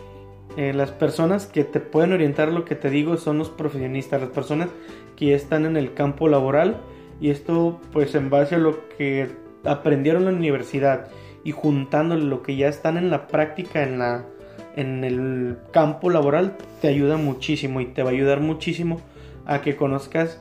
Eh, 0.59 0.75
las 0.75 0.91
personas 0.91 1.47
que 1.47 1.65
te 1.65 1.81
pueden 1.81 2.13
orientar 2.13 2.53
lo 2.53 2.67
que 2.67 2.75
te 2.75 2.91
digo 2.91 3.17
son 3.17 3.39
los 3.39 3.49
profesionistas, 3.49 4.21
las 4.21 4.31
personas 4.31 4.69
que 5.17 5.35
están 5.35 5.65
en 5.65 5.79
el 5.79 5.95
campo 5.95 6.29
laboral 6.29 6.83
y 7.23 7.31
esto 7.31 7.81
pues 7.93 8.17
en 8.17 8.31
base 8.31 8.57
a 8.57 8.59
lo 8.59 8.89
que 8.99 9.31
aprendieron 9.65 10.23
en 10.23 10.33
la 10.33 10.39
universidad 10.39 11.07
y 11.45 11.53
juntándole 11.53 12.25
lo 12.25 12.43
que 12.43 12.57
ya 12.57 12.69
están 12.69 12.97
en 12.97 13.11
la 13.11 13.29
práctica 13.29 13.85
en 13.85 14.01
la 14.01 14.27
en 14.75 15.05
el 15.05 15.59
campo 15.73 16.11
laboral 16.11 16.57
te 16.81 16.89
ayuda 16.89 17.17
muchísimo 17.17 17.81
y 17.81 17.87
te 17.87 18.03
va 18.03 18.11
a 18.11 18.13
ayudar 18.13 18.41
muchísimo 18.41 19.01
a 19.47 19.61
que 19.61 19.77
conozcas 19.77 20.41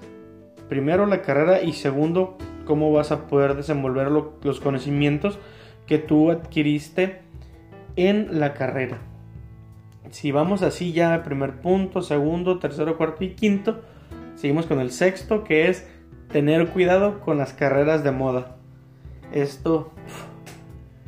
primero 0.69 1.05
la 1.05 1.21
carrera 1.21 1.61
y 1.61 1.73
segundo 1.73 2.38
cómo 2.65 2.91
vas 2.91 3.11
a 3.11 3.27
poder 3.27 3.55
desenvolver 3.55 4.09
los 4.09 4.59
conocimientos 4.59 5.38
que 5.85 6.00
tú 6.00 6.31
adquiriste 6.31 7.21
en 7.95 8.39
la 8.39 8.53
carrera. 8.53 9.00
Si 10.09 10.31
vamos 10.31 10.61
así 10.61 10.93
ya, 10.93 11.23
primer 11.23 11.61
punto, 11.61 12.01
segundo, 12.01 12.59
tercero, 12.59 12.97
cuarto 12.97 13.23
y 13.23 13.31
quinto, 13.31 13.81
seguimos 14.35 14.65
con 14.65 14.79
el 14.79 14.91
sexto 14.91 15.43
que 15.43 15.67
es 15.67 15.88
tener 16.31 16.67
cuidado 16.69 17.19
con 17.21 17.38
las 17.38 17.53
carreras 17.53 18.03
de 18.03 18.11
moda. 18.11 18.55
Esto, 19.31 19.91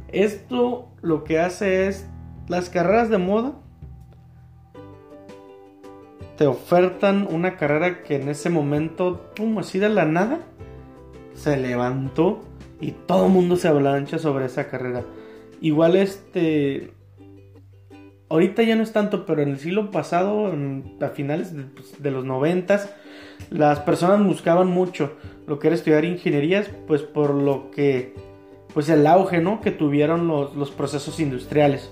esto 0.10 0.88
lo 1.02 1.24
que 1.24 1.40
hace 1.40 1.88
es 1.88 2.08
las 2.48 2.70
carreras 2.70 3.10
de 3.10 3.18
moda 3.18 3.54
te 6.38 6.48
ofertan 6.48 7.28
una 7.30 7.58
carrera 7.58 8.04
que 8.04 8.16
en 8.16 8.28
ese 8.30 8.50
momento, 8.50 9.32
pum, 9.36 9.60
así 9.60 9.80
de 9.80 9.90
la 9.90 10.06
nada, 10.06 10.40
se 11.34 11.58
levantó 11.58 12.42
y 12.82 12.92
todo 12.92 13.28
el 13.28 13.32
mundo 13.32 13.56
se 13.56 13.68
avalancha 13.68 14.18
sobre 14.18 14.46
esa 14.46 14.68
carrera. 14.68 15.04
Igual 15.62 15.96
este... 15.96 16.94
Ahorita 18.30 18.64
ya 18.64 18.76
no 18.76 18.82
es 18.82 18.92
tanto, 18.92 19.28
pero 19.28 19.44
en 19.44 19.50
el 19.50 19.60
siglo 19.60 19.92
pasado, 19.92 20.52
a 21.02 21.10
finales 21.10 21.56
de, 21.56 21.64
pues, 21.64 22.00
los 22.00 22.26
noventas, 22.26 22.92
las 23.50 23.80
personas 23.80 24.26
buscaban 24.26 24.68
mucho 24.68 25.14
lo 25.48 25.60
que 25.60 25.68
era 25.68 25.76
estudiar 25.76 26.06
ingenierías, 26.06 26.70
pues 26.88 27.02
por 27.02 27.34
lo 27.34 27.72
que, 27.72 28.14
pues 28.74 28.90
el 28.90 29.06
auge, 29.08 29.42
¿no? 29.42 29.62
Que 29.62 29.72
tuvieron 29.72 30.28
los, 30.28 30.56
los 30.56 30.72
procesos 30.72 31.20
industriales. 31.20 31.92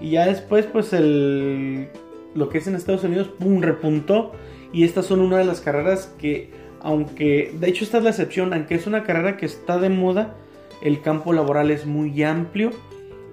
Y 0.00 0.10
ya 0.10 0.26
después, 0.26 0.66
pues 0.66 0.92
el 0.92 1.88
lo 2.34 2.48
que 2.48 2.58
es 2.58 2.66
en 2.66 2.74
Estados 2.74 3.04
Unidos, 3.04 3.28
¡pum!, 3.28 3.60
repuntó. 3.60 4.32
Y 4.72 4.84
estas 4.84 5.06
son 5.06 5.20
una 5.20 5.38
de 5.38 5.44
las 5.44 5.60
carreras 5.60 6.14
que, 6.18 6.50
aunque, 6.80 7.54
de 7.58 7.68
hecho 7.68 7.84
esta 7.84 7.98
es 7.98 8.04
la 8.04 8.10
excepción, 8.10 8.52
aunque 8.54 8.74
es 8.74 8.86
una 8.86 9.04
carrera 9.04 9.36
que 9.36 9.46
está 9.46 9.78
de 9.78 9.90
moda, 9.90 10.34
el 10.82 11.02
campo 11.02 11.32
laboral 11.32 11.70
es 11.70 11.86
muy 11.86 12.22
amplio 12.22 12.70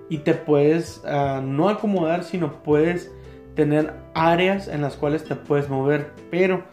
y 0.10 0.20
te 0.20 0.34
puedes 0.34 1.02
ah, 1.06 1.42
no 1.44 1.70
acomodar, 1.70 2.24
sino 2.24 2.62
puedes 2.62 3.12
tener 3.56 3.94
áreas 4.14 4.68
en 4.68 4.82
las 4.82 4.96
cuales 4.98 5.24
te 5.24 5.36
puedes 5.36 5.70
mover. 5.70 6.12
Pero 6.30 6.64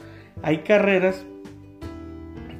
hay 0.42 0.58
carreras 0.58 1.24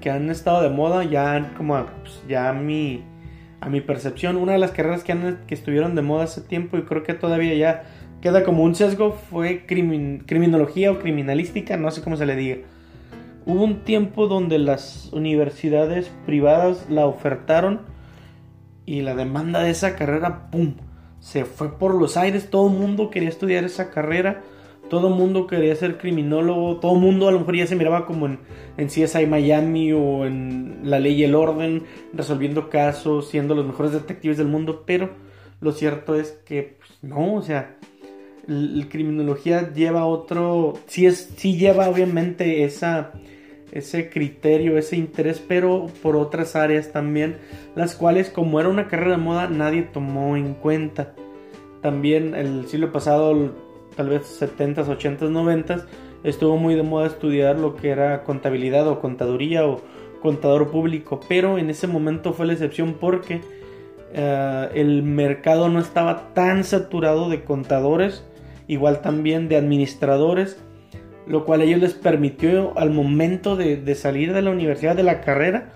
que 0.00 0.10
han 0.10 0.30
estado 0.30 0.62
de 0.62 0.70
moda 0.70 1.04
ya 1.04 1.52
como 1.56 1.84
pues, 2.02 2.22
ya 2.28 2.50
a 2.50 2.52
mi, 2.52 3.02
a 3.60 3.68
mi 3.68 3.80
percepción. 3.80 4.36
Una 4.36 4.52
de 4.52 4.58
las 4.58 4.70
carreras 4.70 5.02
que, 5.02 5.12
han, 5.12 5.40
que 5.46 5.54
estuvieron 5.54 5.94
de 5.94 6.02
moda 6.02 6.24
hace 6.24 6.40
tiempo 6.40 6.76
y 6.76 6.82
creo 6.82 7.02
que 7.02 7.14
todavía 7.14 7.54
ya 7.54 7.84
queda 8.20 8.44
como 8.44 8.62
un 8.62 8.74
sesgo 8.74 9.12
fue 9.12 9.66
criminología 9.66 10.90
o 10.90 10.98
criminalística, 10.98 11.76
no 11.76 11.90
sé 11.90 12.02
cómo 12.02 12.16
se 12.16 12.26
le 12.26 12.36
diga. 12.36 12.58
Hubo 13.44 13.62
un 13.62 13.84
tiempo 13.84 14.26
donde 14.26 14.58
las 14.58 15.12
universidades 15.12 16.10
privadas 16.26 16.86
la 16.90 17.06
ofertaron 17.06 17.82
y 18.84 19.02
la 19.02 19.14
demanda 19.14 19.60
de 19.60 19.70
esa 19.70 19.96
carrera, 19.96 20.50
¡pum! 20.50 20.74
Se 21.20 21.44
fue 21.44 21.78
por 21.78 21.94
los 21.94 22.16
aires, 22.16 22.50
todo 22.50 22.68
el 22.68 22.78
mundo 22.78 23.10
quería 23.10 23.28
estudiar 23.28 23.64
esa 23.64 23.90
carrera, 23.90 24.42
todo 24.88 25.10
mundo 25.10 25.46
quería 25.46 25.74
ser 25.76 25.98
criminólogo, 25.98 26.78
todo 26.78 26.94
mundo 26.94 27.28
a 27.28 27.32
lo 27.32 27.40
mejor 27.40 27.56
ya 27.56 27.66
se 27.66 27.76
miraba 27.76 28.06
como 28.06 28.26
en, 28.26 28.38
en 28.76 28.86
CSI 28.86 29.26
Miami 29.26 29.92
o 29.92 30.26
en 30.26 30.80
La 30.84 31.00
Ley 31.00 31.14
y 31.14 31.24
el 31.24 31.34
Orden, 31.34 31.84
resolviendo 32.12 32.68
casos, 32.68 33.28
siendo 33.28 33.54
los 33.54 33.66
mejores 33.66 33.92
detectives 33.92 34.38
del 34.38 34.48
mundo, 34.48 34.84
pero 34.86 35.10
lo 35.60 35.72
cierto 35.72 36.14
es 36.14 36.32
que 36.44 36.76
pues, 36.78 36.98
no, 37.02 37.34
o 37.34 37.42
sea, 37.42 37.76
la 38.46 38.88
criminología 38.88 39.72
lleva 39.72 40.06
otro, 40.06 40.74
sí, 40.86 41.06
es, 41.06 41.32
sí 41.36 41.56
lleva 41.56 41.88
obviamente 41.88 42.64
esa 42.64 43.12
ese 43.72 44.08
criterio, 44.08 44.78
ese 44.78 44.96
interés, 44.96 45.42
pero 45.46 45.86
por 46.02 46.16
otras 46.16 46.56
áreas 46.56 46.92
también, 46.92 47.36
las 47.74 47.94
cuales 47.94 48.30
como 48.30 48.58
era 48.60 48.68
una 48.68 48.88
carrera 48.88 49.12
de 49.12 49.16
moda 49.18 49.48
nadie 49.48 49.82
tomó 49.82 50.36
en 50.36 50.54
cuenta. 50.54 51.14
También 51.82 52.34
el 52.34 52.66
siglo 52.68 52.90
pasado, 52.90 53.54
tal 53.96 54.10
vez 54.10 54.40
70s, 54.40 54.86
80s, 54.86 55.30
90s, 55.30 55.84
estuvo 56.22 56.56
muy 56.56 56.74
de 56.74 56.82
moda 56.82 57.06
estudiar 57.06 57.58
lo 57.58 57.76
que 57.76 57.90
era 57.90 58.22
contabilidad 58.24 58.86
o 58.88 59.00
contaduría 59.00 59.66
o 59.66 59.80
contador 60.20 60.70
público, 60.70 61.20
pero 61.28 61.58
en 61.58 61.70
ese 61.70 61.86
momento 61.86 62.32
fue 62.32 62.46
la 62.46 62.52
excepción 62.52 62.94
porque 63.00 63.40
eh, 64.12 64.68
el 64.74 65.02
mercado 65.02 65.68
no 65.68 65.78
estaba 65.78 66.32
tan 66.34 66.64
saturado 66.64 67.28
de 67.28 67.44
contadores, 67.44 68.24
igual 68.66 69.02
también 69.02 69.48
de 69.48 69.56
administradores, 69.56 70.58
lo 71.26 71.44
cual 71.44 71.60
a 71.60 71.64
ellos 71.64 71.80
les 71.80 71.94
permitió 71.94 72.76
al 72.78 72.90
momento 72.90 73.56
de, 73.56 73.94
salir 73.94 74.32
de 74.32 74.42
la 74.42 74.50
universidad, 74.50 74.96
de 74.96 75.02
la 75.02 75.20
carrera, 75.20 75.72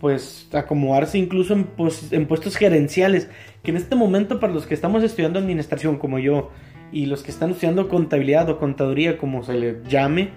pues 0.00 0.48
acomodarse 0.52 1.18
incluso 1.18 1.54
en, 1.54 1.68
en, 2.10 2.26
puestos 2.26 2.56
gerenciales, 2.56 3.28
que 3.62 3.70
en 3.70 3.76
este 3.76 3.96
momento 3.96 4.40
para 4.40 4.52
los 4.52 4.66
que 4.66 4.74
estamos 4.74 5.02
estudiando 5.02 5.38
administración 5.38 5.98
como 5.98 6.18
yo 6.18 6.50
y 6.92 7.06
los 7.06 7.22
que 7.22 7.30
están 7.30 7.50
estudiando 7.50 7.88
contabilidad 7.88 8.48
o 8.48 8.58
contaduría 8.58 9.18
como 9.18 9.42
se 9.42 9.54
le 9.54 9.82
llame, 9.88 10.30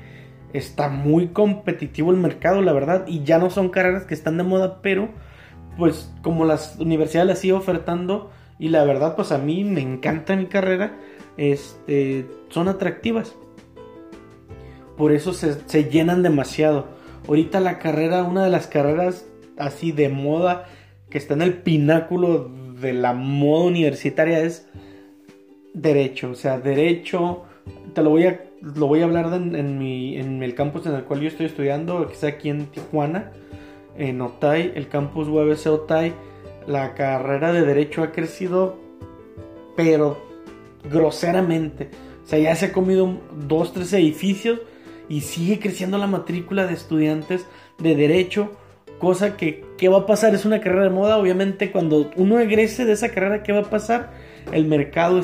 está 0.54 0.90
muy 0.90 1.28
competitivo 1.28 2.12
el 2.12 2.18
mercado, 2.18 2.62
la 2.62 2.74
verdad, 2.74 3.06
y 3.08 3.24
ya 3.24 3.38
no 3.38 3.50
son 3.50 3.70
carreras 3.70 4.04
que 4.04 4.14
están 4.14 4.38
de 4.38 4.44
moda, 4.44 4.82
pero 4.82 5.10
pues 5.78 6.14
como 6.22 6.46
las 6.46 6.78
universidades 6.80 7.28
las 7.28 7.40
sigo 7.40 7.58
ofertando 7.58 8.32
y 8.58 8.70
la 8.70 8.84
verdad 8.84 9.16
pues 9.16 9.32
a 9.32 9.38
mí 9.38 9.64
me 9.64 9.82
encanta 9.82 10.36
mi 10.36 10.48
carrera, 10.48 10.98
este, 11.38 12.26
son 12.50 12.68
atractivas 12.68 13.36
por 15.00 15.14
eso 15.14 15.32
se, 15.32 15.86
llenan 15.86 16.24
demasiado. 16.24 16.90
Ahorita 17.26 17.62
la 17.62 17.80
carrera, 17.80 18.24
una 18.24 18.44
de 18.44 18.50
las 18.50 18.68
carreras 18.68 19.26
así 19.58 19.94
de 19.94 20.10
moda 20.10 20.66
que 21.10 21.18
está 21.18 21.36
en 21.36 21.42
el 21.42 21.54
pináculo 21.54 22.52
de 22.82 22.92
la 22.92 23.14
moda 23.14 23.64
universitaria 23.64 24.42
es 24.42 24.68
derecho. 25.74 26.32
O 26.32 26.36
sea, 26.36 26.60
derecho, 26.60 27.44
te 27.94 28.02
lo 28.02 28.12
voy 28.12 28.26
a, 28.26 28.44
lo 28.62 28.88
voy 28.88 29.02
a 29.02 29.06
hablar 29.06 29.34
en, 29.34 29.78
mi, 29.78 30.18
en 30.18 30.44
el 30.44 30.56
campus 30.56 30.86
en 30.86 30.96
el 30.96 31.04
cual 31.04 31.22
yo 31.22 31.28
estoy 31.28 31.48
estudiando, 31.48 32.08
que 32.08 32.14
está 32.14 32.28
aquí 32.28 32.50
en 32.50 32.68
Tijuana, 32.68 33.32
en 33.98 34.22
Otay, 34.22 34.74
el 34.76 34.88
campus 34.88 35.28
UABC 35.28 35.68
Otay. 35.68 36.14
La 36.68 36.94
carrera 36.94 37.52
de 37.52 37.66
derecho 37.66 38.04
ha 38.04 38.12
crecido, 38.12 38.78
pero 39.76 40.22
groseramente. 40.84 41.90
O 42.24 42.28
sea, 42.28 42.40
ya 42.40 42.56
se 42.56 42.68
ha 42.68 42.74
comido 42.74 43.20
dos, 43.48 43.74
tres 43.74 43.92
edificios 43.94 44.60
y 45.08 45.22
sigue 45.22 45.60
creciendo 45.60 45.98
la 45.98 46.08
matrícula 46.08 46.68
de 46.68 46.76
estudiantes 46.76 47.46
de 47.80 47.96
derecho, 47.96 48.52
cosa 49.00 49.36
que 49.36 49.66
¿qué 49.78 49.90
va 49.90 50.00
a 50.00 50.06
pasar? 50.06 50.36
Es 50.36 50.46
una 50.46 50.62
carrera 50.62 50.84
de 50.84 50.90
moda, 50.92 51.18
obviamente 51.18 51.72
cuando 51.72 52.12
uno 52.16 52.40
egrese 52.40 52.86
de 52.86 52.94
esa 52.94 53.10
carrera, 53.10 53.42
¿qué 53.42 53.52
va 53.52 53.62
a 53.62 53.70
pasar? 53.70 54.12
El 54.52 54.66
mercado 54.66 55.20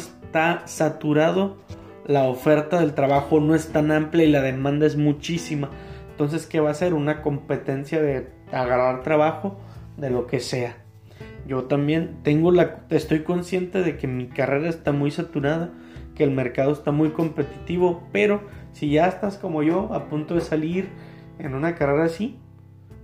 saturado, 0.65 1.57
la 2.05 2.23
oferta 2.23 2.79
del 2.79 2.93
trabajo 2.93 3.39
no 3.39 3.55
es 3.55 3.69
tan 3.69 3.91
amplia 3.91 4.25
y 4.25 4.31
la 4.31 4.41
demanda 4.41 4.85
es 4.85 4.95
muchísima. 4.95 5.69
Entonces, 6.11 6.45
¿qué 6.45 6.59
va 6.59 6.69
a 6.69 6.75
ser? 6.75 6.93
Una 6.93 7.21
competencia 7.21 8.01
de 8.01 8.29
agarrar 8.51 9.03
trabajo 9.03 9.57
de 9.97 10.09
lo 10.09 10.27
que 10.27 10.39
sea. 10.39 10.77
Yo 11.47 11.65
también 11.65 12.17
tengo 12.23 12.51
la 12.51 12.81
estoy 12.89 13.23
consciente 13.23 13.83
de 13.83 13.97
que 13.97 14.07
mi 14.07 14.27
carrera 14.27 14.69
está 14.69 14.91
muy 14.91 15.11
saturada, 15.11 15.71
que 16.15 16.23
el 16.23 16.31
mercado 16.31 16.71
está 16.71 16.91
muy 16.91 17.09
competitivo, 17.09 18.03
pero 18.11 18.41
si 18.71 18.89
ya 18.89 19.07
estás 19.07 19.37
como 19.37 19.61
yo 19.61 19.93
a 19.93 20.05
punto 20.05 20.35
de 20.35 20.41
salir 20.41 20.89
en 21.39 21.53
una 21.53 21.75
carrera 21.75 22.05
así, 22.05 22.39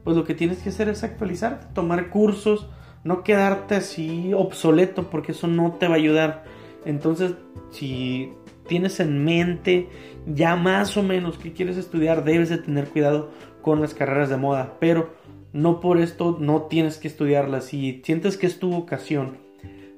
pues 0.04 0.15
lo 0.17 0.24
que 0.24 0.34
tienes 0.34 0.60
que 0.60 0.70
hacer 0.70 0.89
es 0.89 1.04
actualizarte, 1.04 1.67
tomar 1.74 2.10
cursos, 2.10 2.67
no 3.04 3.24
quedarte 3.24 3.76
así 3.76 4.34
obsoleto 4.34 5.10
porque 5.10 5.34
eso 5.34 5.48
no 5.48 5.74
te 5.74 5.88
va 5.88 5.94
a 5.94 5.98
ayudar. 5.98 6.44
Entonces, 6.86 7.34
si 7.72 8.34
tienes 8.67 9.00
en 9.00 9.24
mente 9.24 9.88
ya 10.26 10.56
más 10.56 10.98
o 10.98 11.04
menos 11.04 11.38
qué 11.38 11.54
quieres 11.54 11.78
estudiar, 11.78 12.24
debes 12.24 12.50
de 12.50 12.58
tener 12.58 12.88
cuidado 12.88 13.32
con 13.62 13.82
las 13.82 13.94
carreras 13.94 14.30
de 14.30 14.38
moda, 14.38 14.78
pero 14.80 15.13
no 15.54 15.80
por 15.80 16.00
esto 16.00 16.38
no 16.39 16.63
tienes 16.63 16.98
que 16.98 17.08
estudiarlas. 17.08 17.65
Si 17.65 18.02
sientes 18.04 18.38
que 18.38 18.48
es 18.48 18.60
tu 18.60 18.72
vocación, 18.72 19.38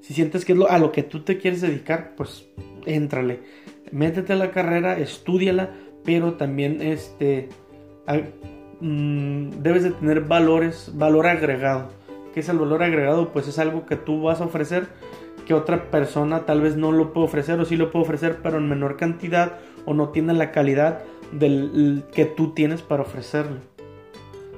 si 0.02 0.14
sientes 0.14 0.44
que 0.44 0.54
es 0.54 0.60
a 0.68 0.80
lo 0.80 0.92
que 0.92 1.04
tú 1.04 1.22
te 1.22 1.38
quieres 1.38 1.62
dedicar, 1.62 2.16
pues 2.16 2.48
éntrale 2.86 3.42
métete 3.94 4.34
a 4.34 4.36
la 4.36 4.52
carrera, 4.52 4.98
estudiala, 4.98 5.70
pero 6.04 6.34
también 6.34 6.82
este, 6.82 7.50
mm, 8.82 9.50
debes 9.62 9.84
de 9.84 9.92
tener 9.92 10.22
valores, 10.22 10.92
valor 10.96 11.28
agregado. 11.28 11.90
¿Qué 12.34 12.40
es 12.40 12.50
el 12.50 12.58
valor 12.58 12.82
agregado? 12.82 13.32
Pues 13.32 13.48
es 13.48 13.60
algo 13.60 13.86
que 13.86 13.96
tú 13.96 14.24
vas 14.24 14.42
a 14.42 14.46
ofrecer 14.46 14.88
que 15.46 15.54
otra 15.54 15.92
persona 15.92 16.46
tal 16.46 16.62
vez 16.62 16.76
no 16.78 16.92
lo 16.92 17.14
puede 17.14 17.28
ofrecer 17.28 17.60
o 17.60 17.66
sí 17.66 17.76
lo 17.76 17.92
puede 17.92 18.04
ofrecer, 18.04 18.40
pero 18.42 18.58
en 18.58 18.68
menor 18.68 18.98
cantidad 18.98 19.54
o 19.86 19.94
no 19.94 20.10
tiene 20.10 20.34
la 20.34 20.52
calidad 20.52 21.04
del 21.32 22.04
que 22.14 22.26
tú 22.26 22.54
tienes 22.54 22.82
para 22.82 23.04
ofrecerle. 23.04 23.60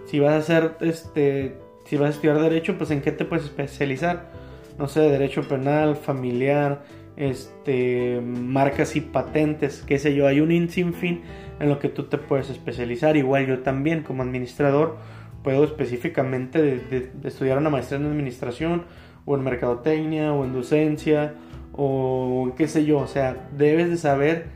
Si 0.05 0.19
vas 0.19 0.33
a 0.33 0.37
hacer 0.37 0.77
este, 0.81 1.57
si 1.85 1.97
vas 1.97 2.07
a 2.07 2.09
estudiar 2.11 2.39
derecho, 2.39 2.77
pues 2.77 2.91
en 2.91 3.01
qué 3.01 3.11
te 3.11 3.25
puedes 3.25 3.45
especializar? 3.45 4.31
No 4.77 4.87
sé, 4.87 5.01
derecho 5.01 5.43
penal, 5.47 5.95
familiar, 5.95 6.83
este, 7.15 8.21
marcas 8.21 8.95
y 8.95 9.01
patentes, 9.01 9.83
qué 9.87 9.99
sé 9.99 10.13
yo, 10.13 10.27
hay 10.27 10.41
un 10.41 10.69
sinfín 10.69 11.21
en 11.59 11.69
lo 11.69 11.79
que 11.79 11.89
tú 11.89 12.03
te 12.03 12.17
puedes 12.17 12.49
especializar. 12.49 13.15
Igual 13.15 13.47
yo 13.47 13.59
también 13.59 14.03
como 14.03 14.23
administrador 14.23 14.97
puedo 15.43 15.63
específicamente 15.63 16.81
estudiar 17.23 17.59
una 17.59 17.69
maestría 17.69 17.99
en 17.99 18.07
administración 18.07 18.83
o 19.25 19.35
en 19.35 19.43
mercadotecnia 19.43 20.33
o 20.33 20.45
en 20.45 20.53
docencia 20.53 21.33
o 21.73 22.53
qué 22.55 22.67
sé 22.67 22.85
yo, 22.85 22.99
o 22.99 23.07
sea, 23.07 23.49
debes 23.57 23.89
de 23.89 23.97
saber 23.97 24.47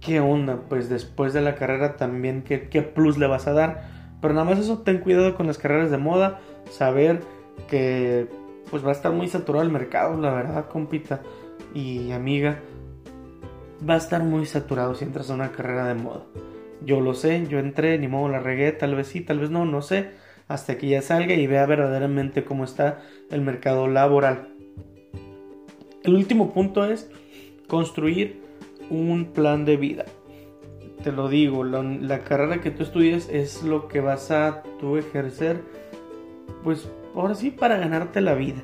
qué 0.00 0.20
onda, 0.20 0.60
pues 0.68 0.88
después 0.88 1.32
de 1.32 1.40
la 1.40 1.54
carrera 1.54 1.96
también 1.96 2.42
qué, 2.42 2.68
qué 2.68 2.82
plus 2.82 3.16
le 3.18 3.26
vas 3.26 3.46
a 3.46 3.52
dar. 3.52 3.84
Pero 4.20 4.34
nada 4.34 4.44
más 4.44 4.58
eso, 4.58 4.78
ten 4.78 4.98
cuidado 4.98 5.34
con 5.34 5.46
las 5.46 5.58
carreras 5.58 5.90
de 5.90 5.98
moda, 5.98 6.40
saber 6.70 7.20
que 7.68 8.28
pues 8.70 8.84
va 8.84 8.90
a 8.90 8.92
estar 8.92 9.12
muy 9.12 9.28
saturado 9.28 9.64
el 9.64 9.72
mercado, 9.72 10.20
la 10.20 10.32
verdad, 10.32 10.68
compita 10.68 11.20
y 11.74 12.12
amiga. 12.12 12.60
Va 13.88 13.94
a 13.94 13.98
estar 13.98 14.22
muy 14.22 14.46
saturado 14.46 14.94
si 14.94 15.04
entras 15.04 15.30
a 15.30 15.34
una 15.34 15.52
carrera 15.52 15.86
de 15.86 15.94
moda. 15.94 16.22
Yo 16.84 17.00
lo 17.00 17.14
sé, 17.14 17.46
yo 17.48 17.58
entré, 17.58 17.98
ni 17.98 18.08
modo 18.08 18.28
la 18.28 18.40
regué, 18.40 18.72
tal 18.72 18.94
vez 18.94 19.08
sí, 19.08 19.20
tal 19.20 19.40
vez 19.40 19.50
no, 19.50 19.64
no 19.64 19.82
sé. 19.82 20.10
Hasta 20.52 20.76
que 20.76 20.86
ya 20.86 21.00
salga 21.00 21.32
y 21.32 21.46
vea 21.46 21.64
verdaderamente 21.64 22.44
cómo 22.44 22.64
está 22.64 23.00
el 23.30 23.40
mercado 23.40 23.88
laboral. 23.88 24.48
El 26.02 26.14
último 26.14 26.52
punto 26.52 26.84
es 26.84 27.10
construir 27.68 28.42
un 28.90 29.32
plan 29.32 29.64
de 29.64 29.78
vida. 29.78 30.04
Te 31.02 31.10
lo 31.10 31.30
digo, 31.30 31.64
la, 31.64 32.18
carrera 32.18 32.60
que 32.60 32.70
tú 32.70 32.82
estudies 32.82 33.30
es 33.30 33.62
lo 33.62 33.88
que 33.88 34.00
vas 34.00 34.30
a 34.30 34.62
tú 34.78 34.98
ejercer, 34.98 35.62
pues 36.62 36.86
ahora 37.14 37.34
sí, 37.34 37.50
para 37.50 37.78
ganarte 37.78 38.20
la 38.20 38.34
vida. 38.34 38.62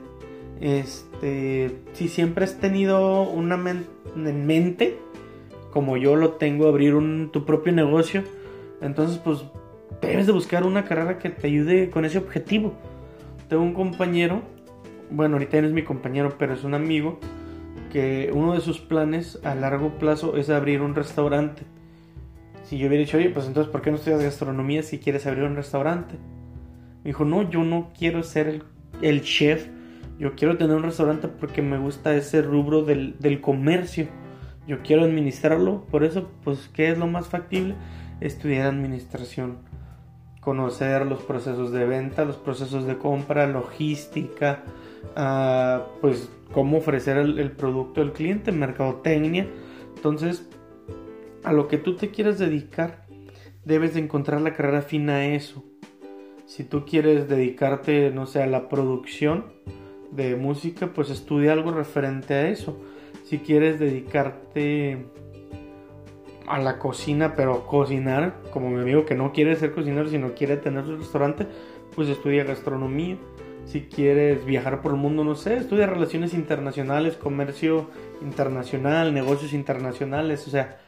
Este, 0.60 1.74
si 1.94 2.08
siempre 2.08 2.44
has 2.44 2.60
tenido 2.60 3.22
una 3.22 3.54
en 4.14 4.46
mente, 4.46 4.98
como 5.72 5.96
yo 5.96 6.16
lo 6.16 6.32
tengo, 6.32 6.68
abrir 6.68 6.94
tu 7.32 7.46
propio 7.46 7.72
negocio, 7.72 8.24
entonces 8.82 9.16
pues 9.16 9.42
debes 10.00 10.26
de 10.26 10.32
buscar 10.32 10.64
una 10.64 10.84
carrera 10.84 11.18
que 11.18 11.30
te 11.30 11.46
ayude 11.46 11.90
con 11.90 12.04
ese 12.04 12.18
objetivo. 12.18 12.74
tengo 13.48 13.62
un 13.62 13.74
compañero, 13.74 14.42
bueno, 15.10 15.36
ahorita 15.36 15.60
no 15.60 15.68
es 15.68 15.72
mi 15.72 15.82
compañero, 15.82 16.36
pero 16.38 16.54
es 16.54 16.64
un 16.64 16.74
amigo, 16.74 17.18
que 17.90 18.30
uno 18.32 18.54
de 18.54 18.60
sus 18.60 18.80
planes 18.80 19.38
a 19.44 19.54
largo 19.54 19.98
plazo 19.98 20.36
es 20.36 20.50
abrir 20.50 20.82
un 20.82 20.94
restaurante. 20.94 21.62
Si 22.64 22.76
yo 22.76 22.88
hubiera 22.88 23.02
dicho, 23.04 23.16
oye, 23.16 23.30
pues 23.30 23.46
entonces, 23.46 23.72
¿por 23.72 23.80
qué 23.80 23.90
no 23.90 23.96
estudias 23.96 24.22
gastronomía 24.22 24.82
si 24.82 24.98
quieres 24.98 25.26
abrir 25.26 25.44
un 25.44 25.56
restaurante? 25.56 26.16
Me 27.02 27.10
dijo, 27.10 27.24
no, 27.24 27.48
yo 27.48 27.64
no 27.64 27.90
quiero 27.98 28.22
ser 28.22 28.62
el, 29.00 29.22
chef, 29.22 29.68
yo 30.18 30.34
quiero 30.34 30.58
tener 30.58 30.76
un 30.76 30.82
restaurante 30.82 31.28
porque 31.28 31.62
me 31.62 31.78
gusta 31.78 32.14
ese 32.14 32.42
rubro 32.42 32.82
del, 32.82 33.16
del 33.18 33.40
comercio. 33.40 34.08
Yo 34.66 34.82
quiero 34.82 35.04
administrarlo, 35.04 35.86
por 35.86 36.04
eso, 36.04 36.30
pues, 36.44 36.68
¿qué 36.74 36.90
es 36.90 36.98
lo 36.98 37.06
más 37.06 37.28
factible? 37.28 37.74
Estudiar 38.20 38.66
administración 38.66 39.67
conocer 40.48 41.04
los 41.04 41.20
procesos 41.24 41.72
de 41.72 41.84
venta, 41.84 42.24
los 42.24 42.36
procesos 42.36 42.86
de 42.86 42.96
compra, 42.96 43.46
logística, 43.46 44.64
uh, 45.14 46.00
pues 46.00 46.30
cómo 46.54 46.78
ofrecer 46.78 47.18
el, 47.18 47.38
el, 47.38 47.52
producto 47.52 48.00
al 48.00 48.14
cliente, 48.14 48.50
mercadotecnia. 48.50 49.46
Entonces, 49.94 50.48
a 51.44 51.52
lo 51.52 51.68
que 51.68 51.76
tú 51.76 51.96
te 51.96 52.08
quieras 52.08 52.38
dedicar, 52.38 53.04
debes 53.66 53.92
de 53.92 54.00
encontrar 54.00 54.40
la 54.40 54.54
carrera 54.54 54.80
fina 54.80 55.16
a 55.16 55.26
eso. 55.26 55.66
Si 56.46 56.64
tú 56.64 56.86
quieres 56.86 57.28
dedicarte, 57.28 58.10
no 58.10 58.24
sé, 58.24 58.42
a 58.42 58.46
la 58.46 58.70
producción 58.70 59.52
de 60.12 60.34
música, 60.34 60.94
pues 60.94 61.10
estudia 61.10 61.52
algo 61.52 61.72
referente 61.72 62.32
a 62.32 62.48
eso. 62.48 62.80
Si 63.24 63.36
quieres 63.40 63.78
dedicarte 63.78 65.08
a 66.48 66.58
la 66.58 66.78
cocina, 66.78 67.34
pero 67.34 67.66
cocinar, 67.66 68.34
como 68.50 68.70
mi 68.70 68.80
amigo 68.80 69.04
que 69.04 69.14
no 69.14 69.32
quiere 69.32 69.56
ser 69.56 69.72
cocinero, 69.72 70.08
sino 70.08 70.34
quiere 70.34 70.56
tener 70.56 70.84
su 70.84 70.96
restaurante, 70.96 71.46
pues 71.94 72.08
estudia 72.08 72.44
gastronomía. 72.44 73.16
Si 73.64 73.82
quieres 73.82 74.44
viajar 74.44 74.80
por 74.80 74.92
el 74.92 74.98
mundo, 74.98 75.24
no 75.24 75.34
sé, 75.34 75.56
estudia 75.56 75.86
relaciones 75.86 76.32
internacionales, 76.32 77.16
comercio 77.16 77.90
internacional, 78.22 79.12
negocios 79.12 79.52
internacionales, 79.52 80.46
o 80.46 80.50
sea, 80.50 80.78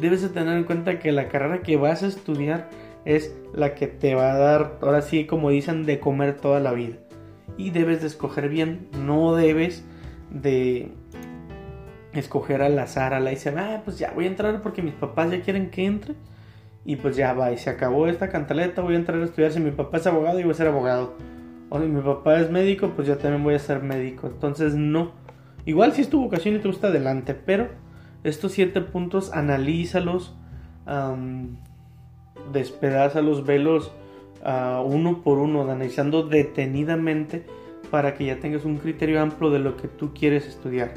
debes 0.00 0.22
de 0.22 0.28
tener 0.28 0.56
en 0.56 0.64
cuenta 0.64 0.98
que 0.98 1.10
la 1.10 1.28
carrera 1.28 1.62
que 1.62 1.76
vas 1.76 2.02
a 2.02 2.06
estudiar 2.06 2.70
es 3.04 3.34
la 3.52 3.74
que 3.74 3.88
te 3.88 4.14
va 4.14 4.32
a 4.32 4.38
dar, 4.38 4.78
ahora 4.82 5.02
sí, 5.02 5.26
como 5.26 5.50
dicen, 5.50 5.84
de 5.84 5.98
comer 5.98 6.36
toda 6.36 6.60
la 6.60 6.72
vida. 6.72 6.96
Y 7.56 7.70
debes 7.70 8.00
de 8.00 8.06
escoger 8.06 8.48
bien, 8.48 8.88
no 8.96 9.34
debes 9.34 9.84
de 10.30 10.92
escoger 12.12 12.62
al 12.62 12.78
azar, 12.78 13.14
a 13.14 13.20
la 13.20 13.32
y 13.32 13.34
dice, 13.34 13.54
ah, 13.56 13.82
pues 13.84 13.98
ya 13.98 14.12
voy 14.12 14.24
a 14.24 14.28
entrar 14.28 14.60
porque 14.62 14.82
mis 14.82 14.94
papás 14.94 15.30
ya 15.30 15.40
quieren 15.40 15.70
que 15.70 15.84
entre. 15.86 16.14
Y 16.84 16.96
pues 16.96 17.16
ya 17.16 17.32
va, 17.32 17.52
y 17.52 17.58
se 17.58 17.70
acabó 17.70 18.08
esta 18.08 18.28
cantaleta, 18.28 18.82
voy 18.82 18.94
a 18.94 18.98
entrar 18.98 19.20
a 19.20 19.24
estudiar. 19.24 19.52
Si 19.52 19.60
mi 19.60 19.70
papá 19.70 19.98
es 19.98 20.06
abogado, 20.06 20.40
y 20.40 20.42
voy 20.42 20.52
a 20.52 20.54
ser 20.54 20.66
abogado. 20.66 21.14
O 21.70 21.80
si 21.80 21.86
mi 21.86 22.00
papá 22.00 22.40
es 22.40 22.50
médico, 22.50 22.90
pues 22.96 23.06
yo 23.06 23.16
también 23.18 23.42
voy 23.44 23.54
a 23.54 23.58
ser 23.58 23.82
médico. 23.82 24.26
Entonces, 24.26 24.74
no. 24.74 25.12
Igual 25.64 25.92
si 25.92 26.02
es 26.02 26.10
tu 26.10 26.20
vocación 26.20 26.56
y 26.56 26.58
te 26.58 26.68
gusta, 26.68 26.88
adelante. 26.88 27.34
Pero 27.34 27.68
estos 28.24 28.52
siete 28.52 28.80
puntos, 28.80 29.32
analízalos, 29.32 30.36
um, 30.86 31.56
despedázalos, 32.52 33.46
velos 33.46 33.92
uh, 34.44 34.82
uno 34.82 35.22
por 35.22 35.38
uno, 35.38 35.62
analizando 35.62 36.24
detenidamente 36.24 37.46
para 37.90 38.14
que 38.14 38.26
ya 38.26 38.40
tengas 38.40 38.64
un 38.64 38.78
criterio 38.78 39.20
amplio 39.20 39.50
de 39.50 39.60
lo 39.60 39.76
que 39.76 39.86
tú 39.86 40.12
quieres 40.12 40.46
estudiar. 40.46 40.94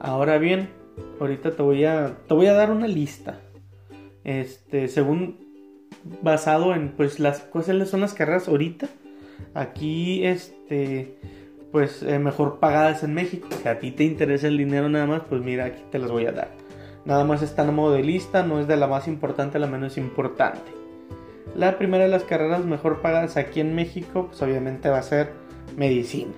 Ahora 0.00 0.38
bien, 0.38 0.70
ahorita 1.20 1.52
te 1.52 1.62
voy 1.62 1.84
a, 1.84 2.16
te 2.26 2.34
voy 2.34 2.46
a 2.46 2.54
dar 2.54 2.70
una 2.70 2.88
lista. 2.88 3.38
Este, 4.24 4.88
según 4.88 5.38
basado 6.22 6.74
en 6.74 6.92
pues 6.92 7.20
las 7.20 7.40
cuáles 7.40 7.88
son 7.88 8.00
las 8.00 8.14
carreras 8.14 8.48
ahorita. 8.48 8.88
Aquí 9.54 10.24
este 10.24 11.18
pues 11.70 12.02
eh, 12.02 12.18
mejor 12.18 12.58
pagadas 12.58 13.04
en 13.04 13.14
México. 13.14 13.46
Si 13.62 13.68
a 13.68 13.78
ti 13.78 13.92
te 13.92 14.04
interesa 14.04 14.48
el 14.48 14.58
dinero 14.58 14.88
nada 14.88 15.06
más, 15.06 15.22
pues 15.28 15.42
mira, 15.42 15.66
aquí 15.66 15.82
te 15.90 15.98
las 15.98 16.10
voy 16.10 16.26
a 16.26 16.32
dar. 16.32 16.48
Nada 17.04 17.24
más 17.24 17.42
está 17.42 17.62
en 17.62 17.74
modo 17.74 17.92
de 17.92 18.02
lista, 18.02 18.42
no 18.42 18.58
es 18.58 18.66
de 18.66 18.76
la 18.76 18.86
más 18.86 19.06
importante 19.06 19.58
a 19.58 19.60
la 19.60 19.66
menos 19.66 19.96
importante. 19.96 20.72
La 21.54 21.78
primera 21.78 22.04
de 22.04 22.10
las 22.10 22.24
carreras 22.24 22.64
mejor 22.64 23.00
pagadas 23.00 23.36
aquí 23.36 23.60
en 23.60 23.74
México, 23.74 24.26
pues 24.28 24.42
obviamente 24.42 24.88
va 24.88 24.98
a 24.98 25.02
ser 25.02 25.30
medicina. 25.76 26.32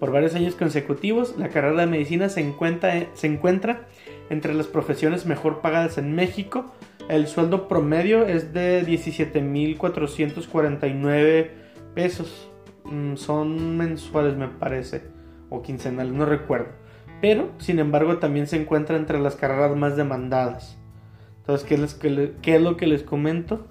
Por 0.00 0.10
varios 0.10 0.34
años 0.34 0.54
consecutivos, 0.54 1.36
la 1.36 1.50
carrera 1.50 1.82
de 1.82 1.86
medicina 1.86 2.30
se 2.30 2.40
encuentra, 2.40 3.08
se 3.12 3.26
encuentra 3.26 3.82
entre 4.30 4.54
las 4.54 4.66
profesiones 4.66 5.26
mejor 5.26 5.60
pagadas 5.60 5.98
en 5.98 6.14
México. 6.14 6.72
El 7.10 7.26
sueldo 7.26 7.68
promedio 7.68 8.26
es 8.26 8.54
de 8.54 8.82
17.449 8.86 11.50
pesos. 11.94 12.50
Mm, 12.84 13.16
son 13.16 13.76
mensuales, 13.76 14.36
me 14.36 14.48
parece, 14.48 15.02
o 15.50 15.60
quincenales, 15.60 16.14
no 16.14 16.24
recuerdo. 16.24 16.68
Pero, 17.20 17.50
sin 17.58 17.78
embargo, 17.78 18.16
también 18.16 18.46
se 18.46 18.56
encuentra 18.56 18.96
entre 18.96 19.20
las 19.20 19.36
carreras 19.36 19.76
más 19.76 19.98
demandadas. 19.98 20.78
Entonces, 21.40 21.68
¿qué, 21.68 21.76
les, 21.76 21.92
qué 22.40 22.56
es 22.56 22.62
lo 22.62 22.78
que 22.78 22.86
les 22.86 23.02
comento? 23.02 23.66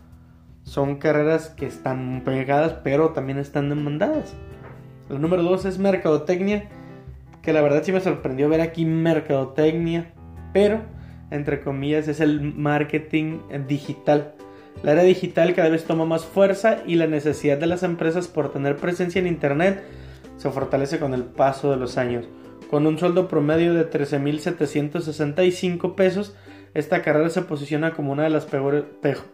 Son 0.61 0.97
carreras 0.97 1.49
que 1.49 1.65
están 1.65 2.21
pegadas, 2.23 2.73
pero 2.83 3.13
también 3.13 3.39
están 3.39 3.69
demandadas. 3.69 4.35
La 5.09 5.19
número 5.19 5.43
2 5.43 5.65
es 5.65 5.79
mercadotecnia, 5.79 6.69
que 7.41 7.51
la 7.51 7.61
verdad 7.61 7.83
sí 7.83 7.91
me 7.91 7.99
sorprendió 7.99 8.47
ver 8.47 8.61
aquí 8.61 8.85
mercadotecnia, 8.85 10.13
pero 10.53 10.81
entre 11.31 11.61
comillas 11.61 12.07
es 12.07 12.19
el 12.19 12.41
marketing 12.41 13.39
digital. 13.67 14.35
La 14.83 14.91
era 14.91 15.01
digital 15.01 15.55
cada 15.55 15.69
vez 15.69 15.85
toma 15.85 16.05
más 16.05 16.25
fuerza 16.25 16.83
y 16.85 16.93
la 16.95 17.07
necesidad 17.07 17.57
de 17.57 17.65
las 17.65 17.81
empresas 17.83 18.27
por 18.27 18.53
tener 18.53 18.77
presencia 18.77 19.19
en 19.19 19.27
Internet 19.27 19.83
se 20.37 20.49
fortalece 20.51 20.99
con 20.99 21.13
el 21.13 21.23
paso 21.23 21.71
de 21.71 21.77
los 21.77 21.97
años. 21.97 22.27
Con 22.69 22.85
un 22.85 22.99
sueldo 22.99 23.27
promedio 23.27 23.73
de 23.73 23.89
13.765 23.89 25.95
pesos, 25.95 26.35
esta 26.75 27.01
carrera 27.01 27.29
se 27.29 27.41
posiciona 27.41 27.93
como 27.93 28.11
una 28.11 28.23
de 28.23 28.29
las 28.29 28.47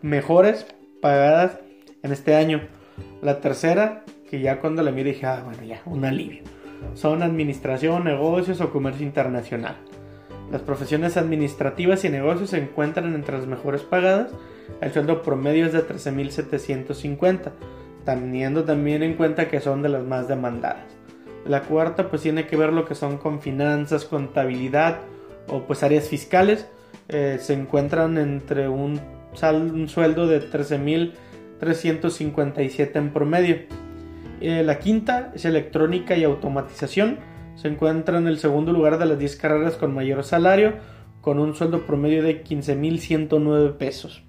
mejores 0.01 0.65
pagadas 1.01 1.59
en 2.01 2.13
este 2.13 2.35
año. 2.35 2.61
La 3.21 3.41
tercera 3.41 4.05
que 4.29 4.41
ya 4.41 4.59
cuando 4.59 4.83
la 4.83 4.91
miré 4.91 5.11
dije, 5.11 5.25
ah, 5.25 5.41
bueno, 5.43 5.63
ya, 5.63 5.81
un 5.85 6.05
alivio. 6.05 6.43
Son 6.93 7.23
administración, 7.23 8.03
negocios 8.03 8.61
o 8.61 8.71
comercio 8.71 9.05
internacional. 9.05 9.75
Las 10.51 10.61
profesiones 10.61 11.17
administrativas 11.17 12.05
y 12.05 12.09
negocios 12.09 12.51
se 12.51 12.59
encuentran 12.59 13.15
entre 13.15 13.37
las 13.37 13.47
mejores 13.47 13.81
pagadas. 13.81 14.31
El 14.81 14.93
sueldo 14.93 15.21
promedio 15.21 15.65
es 15.65 15.73
de 15.73 15.85
13.750, 15.87 17.51
teniendo 18.05 18.63
también 18.63 19.03
en 19.03 19.15
cuenta 19.15 19.49
que 19.49 19.59
son 19.59 19.81
de 19.81 19.89
las 19.89 20.03
más 20.03 20.27
demandadas. 20.27 20.85
La 21.45 21.61
cuarta 21.61 22.09
pues 22.09 22.23
tiene 22.23 22.47
que 22.47 22.57
ver 22.57 22.73
lo 22.73 22.85
que 22.85 22.95
son 22.95 23.17
con 23.17 23.39
finanzas, 23.41 24.05
contabilidad 24.05 25.01
o 25.47 25.61
pues 25.61 25.83
áreas 25.83 26.07
fiscales. 26.07 26.67
Eh, 27.07 27.37
se 27.39 27.53
encuentran 27.53 28.17
entre 28.17 28.67
un, 28.67 28.99
un 29.41 29.87
sueldo 29.87 30.25
de 30.27 30.41
13.357 30.49 32.95
en 32.95 33.13
promedio. 33.13 33.84
Eh, 34.41 34.63
la 34.63 34.79
quinta 34.79 35.31
es 35.33 35.45
electrónica 35.45 36.15
y 36.17 36.23
automatización. 36.23 37.19
Se 37.55 37.67
encuentra 37.67 38.17
en 38.17 38.27
el 38.27 38.37
segundo 38.37 38.73
lugar 38.73 38.97
de 38.97 39.05
las 39.05 39.17
10 39.17 39.35
carreras 39.37 39.75
con 39.75 39.93
mayor 39.93 40.23
salario, 40.23 40.73
con 41.21 41.39
un 41.39 41.55
sueldo 41.55 41.85
promedio 41.85 42.21
de 42.21 42.43
15.109 42.43 43.77
pesos. 43.77 44.23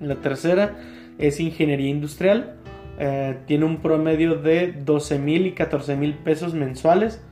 La 0.00 0.16
tercera 0.16 0.76
es 1.18 1.38
ingeniería 1.40 1.90
industrial. 1.90 2.56
Eh, 2.98 3.38
tiene 3.46 3.64
un 3.64 3.78
promedio 3.78 4.36
de 4.36 4.74
12.000 4.84 5.46
y 5.46 5.54
14.000 5.54 6.16
pesos 6.18 6.54
mensuales. 6.54 7.22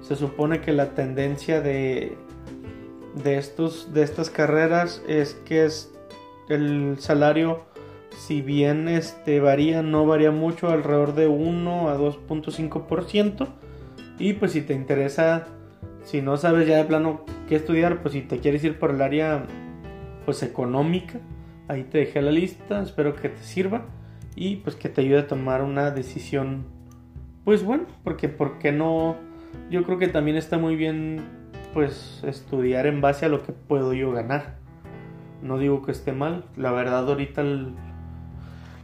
Se 0.00 0.16
supone 0.16 0.60
que 0.60 0.72
la 0.72 0.94
tendencia 0.94 1.60
de, 1.60 2.16
de, 3.22 3.38
estos, 3.38 3.92
de 3.92 4.02
estas 4.02 4.30
carreras 4.30 5.02
es 5.08 5.34
que 5.44 5.64
es 5.64 5.92
el 6.48 6.96
salario 6.98 7.68
si 8.18 8.42
bien 8.42 8.88
este 8.88 9.40
varía, 9.40 9.82
no 9.82 10.06
varía 10.06 10.30
mucho, 10.30 10.68
alrededor 10.68 11.14
de 11.14 11.28
1 11.28 11.88
a 11.88 11.96
2.5%. 11.96 13.48
Y 14.18 14.32
pues 14.34 14.52
si 14.52 14.62
te 14.62 14.74
interesa, 14.74 15.46
si 16.08 16.22
no 16.22 16.38
sabes 16.38 16.66
ya 16.66 16.78
de 16.78 16.84
plano 16.84 17.20
qué 17.50 17.56
estudiar, 17.56 18.00
pues 18.00 18.14
si 18.14 18.22
te 18.22 18.38
quieres 18.38 18.64
ir 18.64 18.78
por 18.78 18.92
el 18.92 19.02
área 19.02 19.44
pues 20.24 20.42
económica, 20.42 21.20
ahí 21.68 21.84
te 21.84 21.98
dejé 21.98 22.22
la 22.22 22.30
lista, 22.30 22.80
espero 22.80 23.14
que 23.14 23.28
te 23.28 23.42
sirva 23.42 23.84
y 24.34 24.56
pues 24.56 24.74
que 24.74 24.88
te 24.88 25.02
ayude 25.02 25.18
a 25.18 25.26
tomar 25.26 25.62
una 25.62 25.90
decisión 25.90 26.64
pues 27.44 27.62
bueno, 27.62 27.84
porque 28.04 28.30
por 28.30 28.58
qué 28.58 28.72
no 28.72 29.16
yo 29.70 29.84
creo 29.84 29.98
que 29.98 30.08
también 30.08 30.38
está 30.38 30.56
muy 30.56 30.76
bien 30.76 31.26
pues 31.74 32.22
estudiar 32.26 32.86
en 32.86 33.02
base 33.02 33.26
a 33.26 33.28
lo 33.28 33.42
que 33.42 33.52
puedo 33.52 33.92
yo 33.92 34.10
ganar. 34.10 34.56
No 35.42 35.58
digo 35.58 35.82
que 35.82 35.92
esté 35.92 36.12
mal, 36.12 36.46
la 36.56 36.72
verdad 36.72 37.06
ahorita 37.06 37.44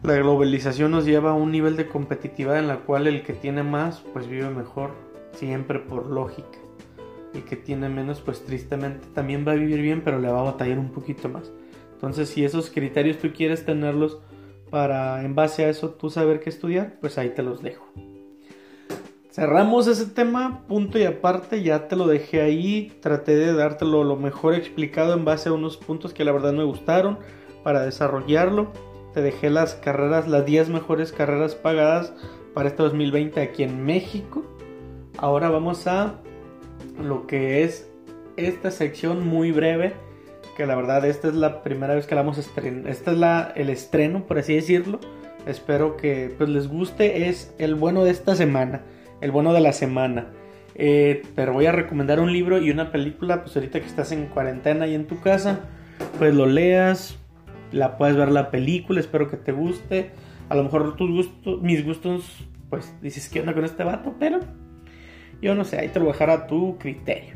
la 0.03 0.15
globalización 0.15 0.91
nos 0.91 1.07
lleva 1.07 1.31
a 1.31 1.35
un 1.35 1.53
nivel 1.53 1.77
de 1.77 1.87
competitividad 1.87 2.59
en 2.59 2.69
la 2.69 2.81
cual 2.81 3.07
el 3.07 3.23
que 3.23 3.33
tiene 3.33 3.63
más 3.63 4.03
pues 4.13 4.29
vive 4.29 4.51
mejor, 4.51 4.91
siempre 5.33 5.79
por 5.79 6.05
lógica. 6.05 6.64
El 7.35 7.45
que 7.45 7.57
tiene 7.57 7.89
menos 7.89 8.21
pues 8.21 8.45
tristemente 8.45 9.07
también 9.13 9.45
va 9.47 9.53
a 9.53 9.57
vivir 9.57 9.81
bien 9.83 10.03
pero 10.03 10.19
le 10.19 10.31
va 10.31 10.41
a 10.41 10.45
batallar 10.45 10.79
un 10.79 10.91
poquito 10.91 11.29
más. 11.29 11.51
Entonces 11.93 12.29
si 12.29 12.45
esos 12.45 12.71
criterios 12.71 13.19
tú 13.19 13.33
quieres 13.35 13.65
tenerlos 13.65 14.19
para 14.71 15.23
en 15.25 15.35
base 15.35 15.65
a 15.65 15.69
eso 15.69 15.91
tú 15.91 16.11
saber 16.11 16.41
qué 16.41 16.51
estudiar, 16.51 16.99
pues 17.01 17.19
ahí 17.19 17.31
te 17.31 17.43
los 17.43 17.63
dejo. 17.63 17.87
Cerramos 19.31 19.89
ese 19.89 20.07
tema, 20.07 20.65
punto 20.69 20.97
y 20.97 21.05
aparte, 21.05 21.63
ya 21.65 21.89
te 21.89 21.97
lo 21.97 22.07
dejé 22.07 22.41
ahí, 22.41 22.97
traté 23.01 23.35
de 23.35 23.53
dártelo 23.53 24.05
lo 24.05 24.15
mejor 24.15 24.55
explicado 24.55 25.13
en 25.13 25.25
base 25.25 25.49
a 25.49 25.53
unos 25.53 25.77
puntos 25.77 26.15
que 26.15 26.25
la 26.25 26.31
verdad 26.31 26.53
me 26.53 26.63
gustaron 26.63 27.19
para 27.65 27.83
desarrollarlo 27.83 28.73
te 29.15 29.23
dejé 29.23 29.49
las 29.49 29.77
carreras, 29.77 30.29
las 30.29 30.45
10 30.45 30.71
mejores 30.71 31.13
carreras 31.13 31.55
pagadas 31.55 32.13
para 32.53 32.69
este 32.69 32.83
2020 32.83 33.41
aquí 33.41 33.63
en 33.63 33.85
México. 33.85 34.45
Ahora 35.19 35.49
vamos 35.49 35.87
a 35.87 36.17
lo 37.03 37.27
que 37.27 37.65
es 37.65 37.89
esta 38.37 38.71
sección 38.71 39.27
muy 39.27 39.53
breve, 39.53 39.95
que 40.57 40.67
la 40.67 40.77
verdad 40.77 41.05
esta 41.05 41.29
es 41.29 41.35
la 41.35 41.63
primera 41.63 41.95
vez 41.95 42.07
que 42.07 42.15
la 42.15 42.23
vamos 42.23 42.39
a 42.39 42.41
estrenar, 42.41 42.91
esta 42.91 43.13
es 43.13 43.19
la, 43.19 43.53
el 43.57 43.71
estreno, 43.71 44.27
por 44.27 44.39
así 44.39 44.55
decirlo. 44.55 45.01
Espero 45.47 45.97
que 45.97 46.35
pues, 46.39 46.49
les 46.49 46.69
guste, 46.69 47.29
es 47.29 47.55
el 47.59 47.75
bueno 47.75 48.05
de 48.05 48.11
esta 48.11 48.35
semana, 48.35 48.83
el 49.21 49.31
bueno 49.31 49.53
de 49.53 49.61
la 49.61 49.73
semana. 49.73 50.29
Eh, 50.77 51.23
pero 51.37 51.53
voy 51.53 51.67
a 51.67 51.73
recomendar 51.73 52.19
un 52.19 52.33
libro 52.33 52.59
y 52.59 52.71
una 52.71 52.91
película, 52.91 53.43
pues 53.43 53.55
ahorita 53.57 53.81
que 53.81 53.87
estás 53.87 54.11
en 54.13 54.27
cuarentena 54.27 54.87
y 54.87 54.95
en 54.95 55.07
tu 55.07 55.21
casa, 55.21 55.61
pues 56.19 56.35
lo 56.35 56.47
leas, 56.47 57.17
la 57.73 57.97
puedes 57.99 58.17
ver 58.17 58.31
la 58.33 58.51
película, 58.51 59.01
espero 59.01 59.29
que 59.29 59.37
te 59.37 59.53
guste. 59.53 60.11
A 60.49 60.55
lo 60.55 60.65
mejor 60.65 60.97
tus 60.97 61.11
gustos, 61.11 61.63
mis 61.63 61.85
gustos, 61.85 62.25
pues 62.71 62.95
dices 63.03 63.29
que 63.29 63.41
onda 63.41 63.55
con 63.55 63.65
este 63.65 63.85
vato, 63.85 64.15
pero 64.19 64.41
yo 65.45 65.55
no 65.55 65.65
sé, 65.65 65.79
ahí 65.79 65.89
te 65.89 66.01
lo 66.01 66.11
a 66.11 66.47
tu 66.47 66.79
criterio. 66.79 67.35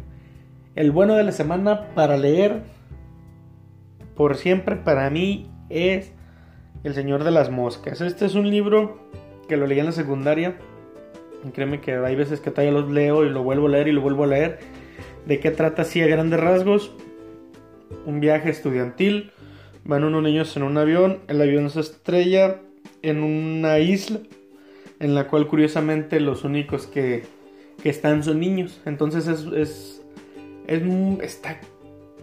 El 0.75 0.91
bueno 0.91 1.15
de 1.15 1.25
la 1.25 1.33
semana 1.33 1.95
para 1.95 2.17
leer, 2.17 2.63
por 4.17 4.37
siempre 4.37 4.77
para 4.77 5.11
mí, 5.11 5.51
es 5.69 6.13
El 6.85 6.95
Señor 6.95 7.25
de 7.25 7.31
las 7.31 7.51
Moscas. 7.51 8.01
Este 8.01 8.25
es 8.25 8.35
un 8.35 8.51
libro 8.51 8.99
que 9.49 9.57
lo 9.57 9.67
leí 9.67 9.79
en 9.79 9.87
la 9.87 9.93
secundaria. 9.93 10.57
Créeme 11.53 11.81
que 11.81 11.95
hay 11.95 12.17
veces 12.17 12.41
que 12.41 12.51
todavía 12.51 12.73
los 12.73 12.91
leo 12.91 13.25
y 13.25 13.31
lo 13.31 13.43
vuelvo 13.43 13.67
a 13.67 13.71
leer 13.71 13.89
y 13.89 13.93
lo 13.93 14.01
vuelvo 14.01 14.25
a 14.25 14.29
leer. 14.29 14.59
¿De 15.27 15.41
qué 15.41 15.51
trata 15.51 15.83
así 15.83 16.03
a 16.03 16.07
grandes 16.07 16.41
rasgos? 16.41 16.93
Un 18.07 18.21
viaje 18.21 18.51
estudiantil 18.51 19.33
Van 19.89 20.05
unos 20.05 20.23
niños 20.23 20.55
en 20.55 20.65
un 20.65 20.77
avión, 20.77 21.21
el 21.29 21.41
avión 21.41 21.71
se 21.71 21.81
estrella 21.81 22.61
en 23.01 23.23
una 23.23 23.79
isla 23.79 24.21
en 25.01 25.15
la 25.15 25.29
cual 25.29 25.47
curiosamente 25.47 26.21
los 26.21 26.45
únicos 26.45 26.87
que, 26.87 27.25
están 27.85 28.23
son 28.23 28.41
niños. 28.41 28.81
Entonces 28.85 29.27
es, 29.27 29.47
es, 29.47 30.03
es, 30.67 30.83
está, 31.23 31.61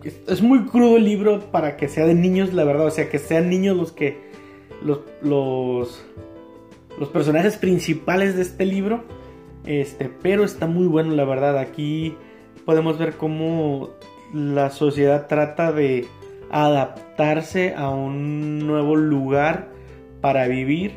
es, 0.03 0.41
muy 0.41 0.65
crudo 0.65 0.97
el 0.97 1.05
libro 1.05 1.51
para 1.51 1.77
que 1.77 1.87
sea 1.87 2.05
de 2.05 2.13
niños, 2.13 2.53
la 2.53 2.63
verdad. 2.63 2.87
O 2.87 2.91
sea, 2.91 3.09
que 3.09 3.19
sean 3.19 3.49
niños 3.49 3.77
los 3.77 3.91
que... 3.91 4.23
Los, 4.83 4.99
los, 5.21 6.05
los 6.99 7.09
personajes 7.09 7.57
principales 7.57 8.35
de 8.35 8.41
este 8.41 8.65
libro. 8.65 9.03
Este, 9.65 10.09
pero 10.21 10.43
está 10.43 10.67
muy 10.67 10.85
bueno, 10.87 11.15
la 11.15 11.25
verdad. 11.25 11.57
Aquí 11.57 12.15
podemos 12.65 12.97
ver 12.97 13.13
cómo 13.13 13.91
la 14.33 14.69
sociedad 14.69 15.27
trata 15.27 15.71
de 15.71 16.07
adaptarse 16.51 17.73
a 17.75 17.89
un 17.89 18.65
nuevo 18.67 18.95
lugar 18.95 19.69
para 20.21 20.47
vivir, 20.47 20.93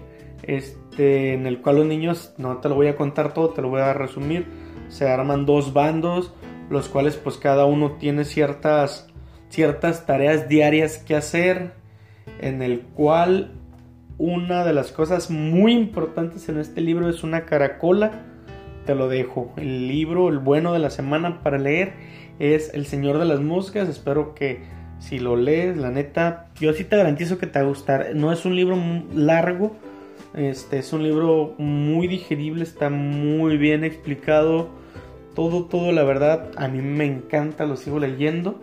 en 0.99 1.47
el 1.47 1.61
cual 1.61 1.77
los 1.77 1.87
niños, 1.87 2.35
no 2.39 2.59
te 2.59 2.69
lo 2.69 2.75
voy 2.75 2.89
a 2.89 2.97
contar 2.97 3.33
todo, 3.35 3.51
te 3.51 3.63
lo 3.63 3.69
voy 3.69 3.81
a 3.81 3.93
resumir, 3.93 4.47
se 4.89 5.09
arman 5.09 5.47
dos 5.47 5.73
bandos, 5.73 6.33
los 6.71 6.89
cuales 6.89 7.17
pues 7.17 7.37
cada 7.37 7.65
uno 7.65 7.93
tiene 7.93 8.25
ciertas, 8.25 9.09
ciertas 9.49 10.07
tareas 10.07 10.49
diarias 10.49 10.99
que 10.99 11.15
hacer, 11.15 11.73
en 12.41 12.63
el 12.63 12.81
cual 12.81 13.53
una 14.19 14.65
de 14.65 14.73
las 14.73 14.93
cosas 14.93 15.31
muy 15.31 15.73
importantes 15.73 16.49
en 16.49 16.59
este 16.59 16.81
libro 16.81 17.09
es 17.09 17.23
una 17.23 17.45
caracola, 17.45 18.11
te 18.85 18.95
lo 18.95 19.09
dejo, 19.09 19.53
el 19.57 19.89
libro, 19.89 20.29
el 20.29 20.39
bueno 20.39 20.73
de 20.73 20.79
la 20.79 20.91
semana 20.91 21.43
para 21.43 21.59
leer 21.59 21.93
es 22.39 22.73
El 22.75 22.87
Señor 22.87 23.19
de 23.19 23.25
las 23.25 23.41
Moscas, 23.41 23.89
espero 23.89 24.35
que 24.35 24.63
si 24.99 25.19
lo 25.19 25.37
lees, 25.37 25.77
la 25.77 25.91
neta, 25.91 26.49
yo 26.59 26.73
sí 26.73 26.85
te 26.85 26.97
garantizo 26.97 27.39
que 27.39 27.47
te 27.47 27.59
va 27.59 27.65
a 27.65 27.69
gustar. 27.69 28.15
No 28.15 28.33
es 28.33 28.45
un 28.45 28.57
libro 28.57 28.77
largo, 29.15 29.77
este 30.35 30.79
es 30.79 30.93
un 30.93 31.03
libro 31.03 31.55
muy 31.59 32.07
digerible, 32.07 32.63
está 32.63 32.91
muy 32.91 33.57
bien 33.57 33.85
explicado. 33.85 34.69
Todo, 35.35 35.67
todo, 35.67 35.93
la 35.93 36.03
verdad, 36.05 36.51
a 36.57 36.69
mí 36.69 36.81
me 36.83 37.05
encanta, 37.05 37.65
lo 37.65 37.77
sigo 37.77 37.99
leyendo. 37.99 38.61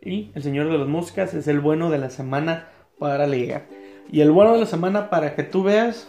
Y 0.00 0.30
El 0.34 0.42
Señor 0.42 0.70
de 0.70 0.78
las 0.78 0.88
Moscas 0.88 1.34
es 1.34 1.48
el 1.48 1.60
bueno 1.60 1.90
de 1.90 1.98
la 1.98 2.10
semana 2.10 2.68
para 2.98 3.26
leer. 3.26 3.64
Y 4.10 4.20
el 4.20 4.30
bueno 4.30 4.52
de 4.52 4.60
la 4.60 4.66
semana 4.66 5.10
para 5.10 5.34
que 5.34 5.42
tú 5.42 5.64
veas. 5.64 6.08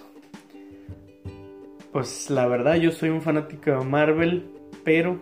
Pues 1.92 2.30
la 2.30 2.48
verdad, 2.48 2.76
yo 2.76 2.92
soy 2.92 3.10
un 3.10 3.22
fanático 3.22 3.72
de 3.72 3.84
Marvel, 3.84 4.52
pero 4.84 5.20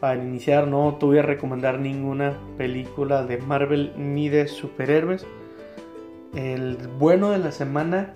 para 0.00 0.22
iniciar 0.22 0.66
no 0.66 0.96
te 0.98 1.06
voy 1.06 1.18
a 1.18 1.22
recomendar 1.22 1.78
ninguna 1.78 2.38
película 2.56 3.24
de 3.24 3.38
Marvel 3.38 3.92
ni 3.96 4.28
de 4.28 4.48
superhéroes. 4.48 5.26
El 6.34 6.76
bueno 6.98 7.30
de 7.30 7.38
la 7.38 7.52
semana 7.52 8.14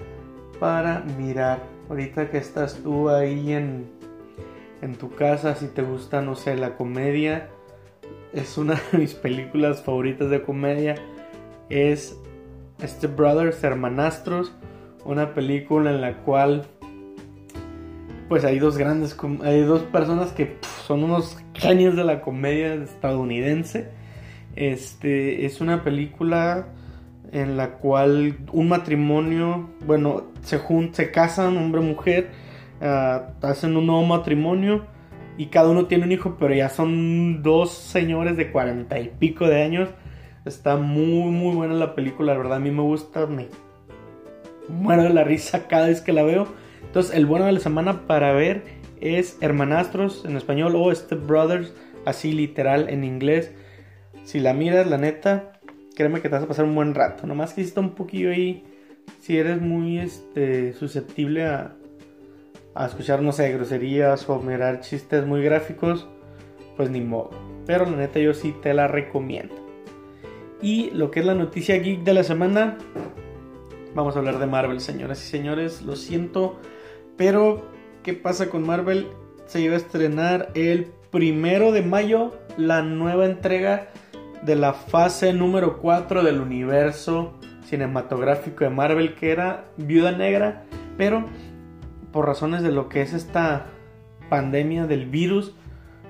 para 0.58 1.00
mirar. 1.18 1.62
Ahorita 1.88 2.30
que 2.30 2.38
estás 2.38 2.76
tú 2.82 3.08
ahí 3.08 3.52
en, 3.52 3.86
en 4.82 4.96
tu 4.96 5.10
casa, 5.10 5.54
si 5.54 5.66
te 5.66 5.82
gusta, 5.82 6.22
no 6.22 6.34
sé, 6.34 6.56
la 6.56 6.76
comedia. 6.76 7.48
Es 8.32 8.58
una 8.58 8.80
de 8.92 8.98
mis 8.98 9.14
películas 9.14 9.82
favoritas 9.82 10.30
de 10.30 10.42
comedia. 10.42 10.96
Es 11.68 12.18
este 12.80 13.06
Brothers 13.06 13.62
Hermanastros. 13.62 14.52
Una 15.04 15.34
película 15.34 15.90
en 15.90 16.00
la 16.00 16.18
cual 16.18 16.66
pues 18.28 18.44
hay 18.44 18.58
dos 18.58 18.78
grandes, 18.78 19.16
hay 19.42 19.60
dos 19.62 19.82
personas 19.82 20.32
que 20.32 20.56
son 20.86 21.04
unos 21.04 21.36
genios 21.52 21.94
de 21.94 22.04
la 22.04 22.20
comedia 22.20 22.74
estadounidense. 22.74 23.90
Este 24.56 25.46
es 25.46 25.60
una 25.60 25.84
película 25.84 26.66
en 27.34 27.56
la 27.56 27.72
cual 27.72 28.36
un 28.52 28.68
matrimonio, 28.68 29.68
bueno, 29.84 30.22
se 30.42 30.58
juntan, 30.58 30.94
se 30.94 31.10
casan, 31.10 31.56
hombre 31.56 31.80
mujer, 31.80 32.30
ah, 32.80 33.32
hacen 33.42 33.76
un 33.76 33.86
nuevo 33.86 34.04
matrimonio 34.06 34.86
y 35.36 35.46
cada 35.46 35.68
uno 35.68 35.86
tiene 35.86 36.04
un 36.04 36.12
hijo, 36.12 36.36
pero 36.38 36.54
ya 36.54 36.68
son 36.68 37.42
dos 37.42 37.72
señores 37.72 38.36
de 38.36 38.52
cuarenta 38.52 39.00
y 39.00 39.08
pico 39.08 39.48
de 39.48 39.62
años. 39.62 39.88
Está 40.44 40.76
muy, 40.76 41.30
muy 41.30 41.56
buena 41.56 41.74
la 41.74 41.96
película, 41.96 42.32
la 42.32 42.38
verdad 42.38 42.56
a 42.58 42.60
mí 42.60 42.70
me 42.70 42.82
gusta, 42.82 43.26
me 43.26 43.48
muero 44.68 45.02
de 45.02 45.10
la 45.10 45.24
risa 45.24 45.66
cada 45.66 45.88
vez 45.88 46.00
que 46.00 46.12
la 46.12 46.22
veo. 46.22 46.46
Entonces, 46.84 47.16
el 47.16 47.26
bueno 47.26 47.46
de 47.46 47.52
la 47.52 47.60
semana 47.60 48.06
para 48.06 48.32
ver 48.32 48.62
es 49.00 49.38
Hermanastros 49.40 50.24
en 50.24 50.36
español 50.36 50.74
o 50.76 50.94
Step 50.94 51.26
Brothers, 51.26 51.74
así 52.06 52.30
literal 52.30 52.88
en 52.88 53.02
inglés. 53.02 53.52
Si 54.22 54.38
la 54.38 54.54
miras, 54.54 54.86
la 54.86 54.98
neta, 54.98 55.53
créeme 55.94 56.20
que 56.20 56.28
te 56.28 56.34
vas 56.34 56.44
a 56.44 56.48
pasar 56.48 56.64
un 56.64 56.74
buen 56.74 56.94
rato. 56.94 57.26
Nomás 57.26 57.54
que 57.54 57.60
está 57.60 57.80
un 57.80 57.94
poquillo 57.94 58.30
ahí, 58.30 58.64
si 59.20 59.38
eres 59.38 59.60
muy 59.60 59.98
este, 59.98 60.72
susceptible 60.72 61.46
a, 61.46 61.76
a 62.74 62.86
escuchar, 62.86 63.22
no 63.22 63.32
sé, 63.32 63.52
groserías 63.52 64.28
o 64.28 64.40
mirar 64.40 64.80
chistes 64.80 65.26
muy 65.26 65.42
gráficos, 65.42 66.06
pues 66.76 66.90
ni 66.90 67.00
modo. 67.00 67.30
Pero 67.66 67.84
la 67.84 67.96
neta 67.96 68.18
yo 68.18 68.34
sí 68.34 68.54
te 68.62 68.74
la 68.74 68.88
recomiendo. 68.88 69.54
Y 70.60 70.90
lo 70.90 71.10
que 71.10 71.20
es 71.20 71.26
la 71.26 71.34
noticia 71.34 71.76
geek 71.76 72.04
de 72.04 72.14
la 72.14 72.24
semana, 72.24 72.78
vamos 73.94 74.16
a 74.16 74.18
hablar 74.18 74.38
de 74.38 74.46
Marvel, 74.46 74.80
señoras 74.80 75.22
y 75.22 75.30
señores. 75.30 75.82
Lo 75.82 75.94
siento, 75.96 76.58
pero 77.16 77.68
¿qué 78.02 78.14
pasa 78.14 78.48
con 78.48 78.66
Marvel? 78.66 79.08
Se 79.46 79.60
iba 79.60 79.74
a 79.74 79.78
estrenar 79.78 80.50
el 80.54 80.86
primero 81.10 81.70
de 81.70 81.82
mayo 81.82 82.32
la 82.56 82.82
nueva 82.82 83.26
entrega 83.26 83.90
de 84.44 84.56
la 84.56 84.74
fase 84.74 85.32
número 85.32 85.78
4 85.78 86.22
del 86.22 86.40
universo 86.40 87.34
cinematográfico 87.64 88.64
de 88.64 88.70
Marvel, 88.70 89.14
que 89.14 89.30
era 89.30 89.64
Viuda 89.76 90.12
Negra, 90.12 90.64
pero 90.96 91.24
por 92.12 92.26
razones 92.26 92.62
de 92.62 92.70
lo 92.70 92.88
que 92.88 93.02
es 93.02 93.12
esta 93.14 93.66
pandemia 94.28 94.86
del 94.86 95.06
virus, 95.06 95.54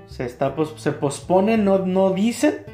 se, 0.07 0.25
está, 0.25 0.55
se 0.77 0.93
pospone, 0.93 1.57
no, 1.57 1.79
no 1.79 2.11
dicen 2.11 2.65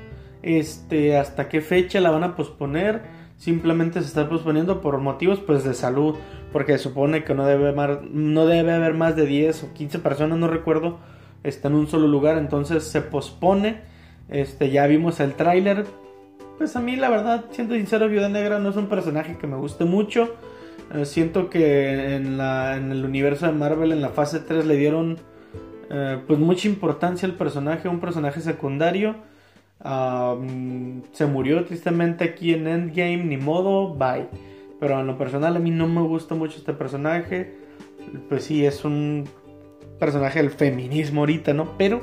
este, 0.43 1.17
hasta 1.17 1.49
qué 1.49 1.61
fecha 1.61 2.01
la 2.01 2.11
van 2.11 2.25
a 2.25 2.37
posponer. 2.37 3.03
Simplemente 3.37 4.01
se 4.01 4.07
está 4.07 4.29
posponiendo 4.29 4.81
por 4.81 4.99
motivos 4.99 5.41
pues 5.41 5.65
de 5.65 5.75
salud, 5.75 6.17
porque 6.53 6.73
se 6.73 6.85
supone 6.85 7.25
que 7.25 7.35
no 7.35 7.47
debe, 7.47 7.73
no 8.11 8.47
debe 8.47 8.73
haber 8.73 8.95
más 8.95 9.17
de 9.17 9.27
10 9.27 9.65
o 9.65 9.73
15 9.73 9.99
personas, 10.01 10.39
no 10.39 10.49
recuerdo, 10.49 10.99
está 11.43 11.69
en 11.69 11.75
un 11.75 11.87
solo 11.87 12.07
lugar, 12.07 12.37
entonces 12.37 12.85
se 12.85 13.01
pospone. 13.01 13.90
Este, 14.31 14.71
ya 14.71 14.87
vimos 14.87 15.21
el 15.21 15.35
tráiler. 15.35 15.85
Pues 16.59 16.77
a 16.77 16.81
mí 16.81 16.97
la 16.97 17.09
verdad, 17.09 17.47
siendo 17.51 17.75
sincero, 17.75 18.09
Viuda 18.09 18.29
Negra 18.29 18.59
no 18.59 18.71
es 18.71 18.77
un 18.77 18.87
personaje 18.87 19.37
que 19.37 19.47
me 19.47 19.57
guste 19.57 19.85
mucho. 19.85 20.35
Eh, 20.95 21.05
siento 21.05 21.51
que 21.51 22.15
en, 22.15 22.37
la, 22.37 22.77
en, 22.77 22.93
el 22.93 23.05
universo 23.05 23.47
de 23.47 23.53
Marvel, 23.53 23.93
en 23.93 24.01
la 24.01 24.11
fase 24.11 24.41
3, 24.41 24.67
le 24.67 24.77
dieron 24.77 25.19
eh, 25.91 26.19
pues 26.27 26.39
mucha 26.39 26.69
importancia 26.69 27.27
al 27.27 27.35
personaje, 27.35 27.89
un 27.89 28.01
personaje 28.01 28.41
secundario. 28.41 29.17
se 31.13 31.27
murió 31.27 31.65
tristemente 31.65 32.25
aquí 32.25 32.55
en 32.55 32.67
Endgame, 32.67 33.25
ni 33.25 33.37
modo, 33.37 33.95
bye. 33.95 34.29
Pero 34.79 35.01
en 35.01 35.07
lo 35.07 35.19
personal 35.19 35.57
a 35.57 35.59
mí 35.59 35.71
no 35.71 35.89
me 35.89 36.03
gusta 36.03 36.35
mucho 36.35 36.59
este 36.59 36.73
personaje. 36.73 37.55
Pues 38.29 38.45
sí, 38.45 38.65
es 38.65 38.85
un 38.85 39.29
personaje 39.99 40.41
del 40.41 40.51
feminismo 40.51 41.21
ahorita, 41.21 41.53
¿no? 41.53 41.77
Pero 41.77 42.03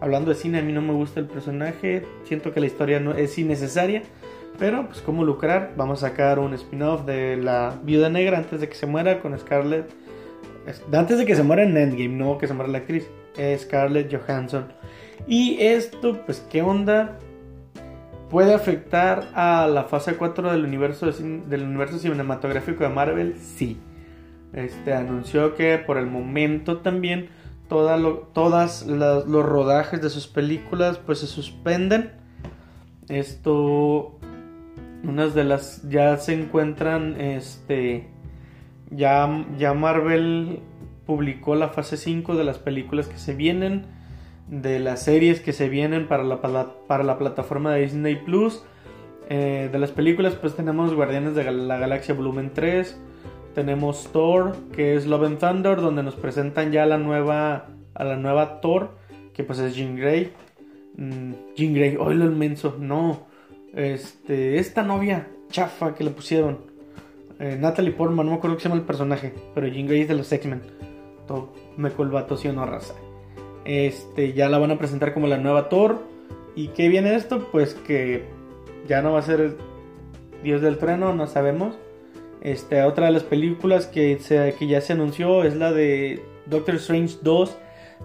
hablando 0.00 0.30
de 0.30 0.36
cine, 0.36 0.58
a 0.58 0.62
mí 0.62 0.72
no 0.72 0.82
me 0.82 0.92
gusta 0.92 1.20
el 1.20 1.26
personaje. 1.26 2.06
Siento 2.24 2.52
que 2.52 2.60
la 2.60 2.66
historia 2.66 3.00
no 3.00 3.14
es 3.14 3.38
innecesaria. 3.38 4.02
Pero, 4.58 4.86
pues, 4.86 5.02
¿cómo 5.02 5.24
lucrar? 5.24 5.74
Vamos 5.76 6.02
a 6.02 6.08
sacar 6.08 6.38
un 6.38 6.54
spin-off 6.54 7.04
de 7.04 7.36
la 7.36 7.78
Viuda 7.82 8.08
Negra 8.08 8.38
antes 8.38 8.60
de 8.60 8.68
que 8.68 8.74
se 8.74 8.86
muera 8.86 9.20
con 9.20 9.38
Scarlett. 9.38 9.90
Antes 10.92 11.18
de 11.18 11.26
que 11.26 11.36
se 11.36 11.42
muera 11.42 11.62
en 11.62 11.76
Endgame, 11.76 12.08
no 12.08 12.38
que 12.38 12.46
se 12.46 12.54
muera 12.54 12.70
la 12.70 12.78
actriz. 12.78 13.08
Scarlett 13.58 14.10
Johansson. 14.10 14.72
Y 15.26 15.58
esto, 15.60 16.22
pues, 16.24 16.46
¿qué 16.50 16.62
onda? 16.62 17.18
¿Puede 18.30 18.54
afectar 18.54 19.28
a 19.34 19.68
la 19.68 19.84
fase 19.84 20.14
4 20.14 20.50
del 20.50 20.64
universo, 20.64 21.06
del 21.12 21.62
universo 21.62 21.98
cinematográfico 21.98 22.82
de 22.82 22.90
Marvel? 22.90 23.36
Sí. 23.38 23.78
Este 24.52 24.94
anunció 24.94 25.54
que 25.54 25.76
por 25.76 25.98
el 25.98 26.06
momento 26.06 26.78
también 26.78 27.28
toda 27.68 27.98
todas 28.32 28.86
los 28.86 29.46
rodajes 29.46 30.00
de 30.00 30.10
sus 30.10 30.26
películas 30.26 30.98
pues 30.98 31.20
se 31.20 31.26
suspenden. 31.26 32.12
Esto 33.08 34.18
unas 35.04 35.34
de 35.34 35.44
las 35.44 35.88
ya 35.88 36.16
se 36.16 36.34
encuentran 36.34 37.20
este 37.20 38.08
ya 38.90 39.46
ya 39.58 39.74
Marvel 39.74 40.60
publicó 41.06 41.54
la 41.54 41.68
fase 41.68 41.96
5 41.96 42.34
de 42.34 42.44
las 42.44 42.58
películas 42.58 43.06
que 43.06 43.18
se 43.18 43.34
vienen 43.34 43.86
de 44.48 44.80
las 44.80 45.02
series 45.02 45.40
que 45.40 45.52
se 45.52 45.68
vienen 45.68 46.08
para 46.08 46.24
la, 46.24 46.40
para 46.40 47.04
la 47.04 47.18
plataforma 47.18 47.72
de 47.72 47.82
Disney 47.82 48.16
Plus 48.16 48.64
eh, 49.28 49.68
de 49.70 49.78
las 49.78 49.92
películas 49.92 50.34
pues 50.34 50.56
tenemos 50.56 50.94
Guardianes 50.94 51.34
de 51.34 51.50
la 51.50 51.78
Galaxia 51.78 52.14
Volumen 52.14 52.52
3 52.52 52.98
tenemos 53.56 54.08
Thor 54.12 54.54
que 54.72 54.94
es 54.94 55.04
Love 55.06 55.24
and 55.24 55.38
Thunder 55.40 55.80
donde 55.80 56.04
nos 56.04 56.14
presentan 56.14 56.70
ya 56.70 56.86
la 56.86 56.98
nueva 56.98 57.66
a 57.94 58.04
la 58.04 58.16
nueva 58.16 58.60
Thor 58.60 58.90
que 59.34 59.42
pues 59.42 59.58
es 59.58 59.74
Jean 59.74 59.96
Grey 59.96 60.30
mm, 60.96 61.32
Jean 61.56 61.74
Grey 61.74 61.96
hoy 61.98 62.14
lo 62.14 62.26
inmenso 62.26 62.76
no 62.78 63.26
este, 63.76 64.58
esta 64.58 64.82
novia 64.82 65.28
chafa 65.50 65.94
que 65.94 66.02
le 66.02 66.10
pusieron. 66.10 66.58
Eh, 67.38 67.56
Natalie 67.60 67.92
Portman, 67.92 68.24
no 68.24 68.32
me 68.32 68.38
acuerdo 68.38 68.56
que 68.56 68.62
se 68.62 68.68
llama 68.68 68.80
el 68.80 68.86
personaje, 68.86 69.34
pero 69.54 69.66
Jean 69.66 69.86
Grey 69.86 70.02
es 70.02 70.08
de 70.08 70.14
los 70.14 70.32
X-Men. 70.32 70.62
Me 71.76 71.90
colbato, 71.90 72.36
si 72.36 72.48
o 72.48 72.52
no 72.52 72.64
raza. 72.64 72.94
Este, 73.64 74.32
ya 74.32 74.48
la 74.48 74.58
van 74.58 74.70
a 74.70 74.78
presentar 74.78 75.12
como 75.12 75.26
la 75.26 75.38
nueva 75.38 75.68
Thor. 75.68 75.98
¿Y 76.54 76.68
qué 76.68 76.88
viene 76.88 77.14
esto? 77.14 77.48
Pues 77.52 77.74
que 77.74 78.24
ya 78.88 79.02
no 79.02 79.12
va 79.12 79.18
a 79.18 79.22
ser 79.22 79.56
Dios 80.42 80.62
del 80.62 80.78
Trueno, 80.78 81.14
no 81.14 81.26
sabemos. 81.26 81.76
Este, 82.40 82.82
otra 82.82 83.06
de 83.06 83.12
las 83.12 83.22
películas 83.24 83.86
que, 83.86 84.18
que 84.58 84.66
ya 84.66 84.80
se 84.80 84.92
anunció 84.92 85.44
es 85.44 85.56
la 85.56 85.72
de 85.72 86.22
Doctor 86.46 86.76
Strange 86.76 87.16
2, 87.22 87.56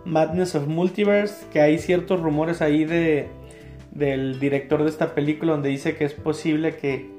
Madness 0.05 0.55
of 0.55 0.67
Multiverse, 0.67 1.45
que 1.51 1.61
hay 1.61 1.77
ciertos 1.77 2.21
rumores 2.21 2.61
ahí 2.61 2.85
de 2.85 3.29
del 3.91 4.39
director 4.39 4.83
de 4.83 4.89
esta 4.89 5.13
película 5.13 5.51
donde 5.51 5.69
dice 5.69 5.95
que 5.95 6.05
es 6.05 6.13
posible 6.13 6.77
que, 6.77 7.09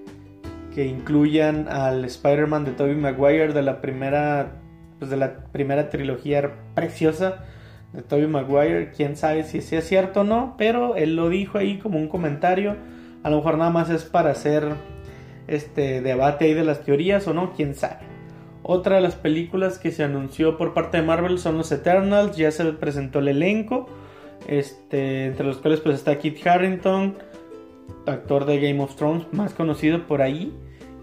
que 0.75 0.87
incluyan 0.87 1.69
al 1.69 2.05
Spider-Man 2.05 2.65
de 2.65 2.73
Tobey 2.73 2.97
Maguire 2.97 3.53
de 3.53 3.63
la 3.63 3.81
primera 3.81 4.59
pues 4.99 5.11
de 5.11 5.17
la 5.17 5.45
primera 5.53 5.91
trilogía 5.91 6.53
preciosa 6.75 7.45
de 7.93 8.03
Tobey 8.03 8.27
Maguire, 8.27 8.93
quién 8.97 9.17
sabe 9.17 9.45
si 9.45 9.61
sea 9.61 9.83
cierto 9.83 10.21
o 10.21 10.25
no, 10.25 10.55
pero 10.57 10.97
él 10.97 11.17
lo 11.17 11.29
dijo 11.29 11.59
ahí 11.59 11.79
como 11.79 11.99
un 11.99 12.09
comentario, 12.09 12.77
a 13.23 13.29
lo 13.29 13.37
mejor 13.37 13.59
nada 13.59 13.71
más 13.71 13.91
es 13.91 14.05
para 14.05 14.31
hacer 14.31 14.65
este 15.47 16.01
debate 16.01 16.47
ahí 16.47 16.55
de 16.55 16.65
las 16.65 16.85
teorías 16.85 17.27
o 17.27 17.35
no, 17.35 17.53
quién 17.53 17.75
sabe. 17.75 18.13
Otra 18.63 18.97
de 18.97 19.03
las 19.03 19.17
películas 19.17 19.79
que 19.79 19.91
se 19.91 20.05
anunció 20.05 20.57
por 20.57 20.73
parte 20.73 20.99
de 20.99 21.03
Marvel 21.03 21.39
son 21.39 21.59
los 21.59 21.73
Eternals, 21.73 22.37
ya 22.37 22.51
se 22.51 22.65
presentó 22.73 23.19
el 23.19 23.29
elenco. 23.29 23.89
Este, 24.47 25.27
entre 25.27 25.47
los 25.47 25.59
cuales 25.59 25.81
pues 25.81 25.97
está 25.97 26.19
Kit 26.19 26.45
Harrington, 26.45 27.17
actor 28.07 28.45
de 28.45 28.61
Game 28.61 28.83
of 28.83 28.97
Thrones, 28.97 29.27
más 29.33 29.55
conocido 29.55 30.07
por 30.07 30.23
ahí. 30.23 30.53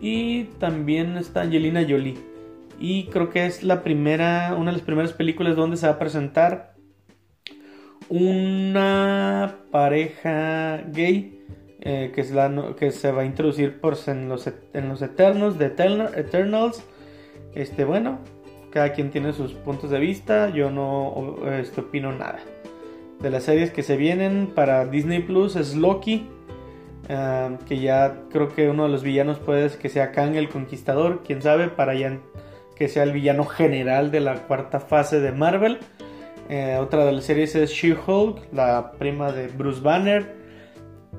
Y 0.02 0.46
también 0.60 1.18
está 1.18 1.42
Angelina 1.42 1.86
Jolie. 1.88 2.18
Y 2.80 3.08
creo 3.08 3.30
que 3.30 3.46
es 3.46 3.64
la 3.64 3.84
primera, 3.84 4.56
una 4.58 4.72
de 4.72 4.78
las 4.78 4.86
primeras 4.86 5.12
películas 5.12 5.58
donde 5.58 5.76
se 5.76 5.88
va 5.88 5.94
a 5.94 6.00
presentar 6.00 6.76
una 8.08 9.58
pareja 9.70 10.84
gay 10.94 11.39
eh, 11.82 12.12
que, 12.14 12.22
es 12.22 12.32
la, 12.32 12.76
que 12.78 12.92
se 12.92 13.12
va 13.12 13.22
a 13.22 13.26
introducir 13.26 13.80
por, 13.80 13.98
en, 14.08 14.30
los, 14.30 14.50
en 14.74 14.90
los 14.90 15.02
Eternos, 15.02 15.58
de 15.58 15.66
Eternals. 15.68 16.84
Este, 17.56 17.84
bueno, 17.84 18.20
cada 18.72 18.94
quien 18.94 19.12
tiene 19.12 19.34
sus 19.34 19.54
puntos 19.54 19.90
de 19.90 20.00
vista, 20.00 20.50
yo 20.50 20.70
no 20.70 21.38
este, 21.60 21.82
opino 21.82 22.12
nada 22.12 22.40
de 23.20 23.30
las 23.30 23.44
series 23.44 23.72
que 23.72 23.84
se 23.84 23.98
vienen 23.98 24.48
para 24.56 24.86
Disney 24.86 25.20
Plus 25.20 25.56
es 25.56 25.76
Loki. 25.76 26.28
Ah, 27.10 27.58
que 27.68 27.80
ya 27.80 28.22
creo 28.32 28.50
que 28.50 28.70
uno 28.70 28.84
de 28.84 28.90
los 28.90 29.02
villanos 29.02 29.40
puede 29.40 29.70
que 29.78 29.90
sea 29.90 30.12
Kang 30.12 30.36
el 30.36 30.48
Conquistador, 30.48 31.24
quién 31.26 31.42
sabe, 31.42 31.68
para 31.68 31.96
ya 31.96 32.20
que 32.76 32.88
sea 32.88 33.04
el 33.04 33.12
villano 33.12 33.46
general 33.46 34.12
de 34.12 34.20
la 34.20 34.44
cuarta 34.44 34.80
fase 34.80 35.20
de 35.20 35.32
Marvel. 35.32 35.80
Eh, 36.50 36.78
otra 36.80 37.06
de 37.06 37.12
las 37.12 37.26
series 37.26 37.56
es 37.56 37.72
She-Hulk, 37.72 38.54
la 38.54 38.92
prima 38.98 39.32
de 39.32 39.48
Bruce 39.48 39.82
Banner. 39.82 40.39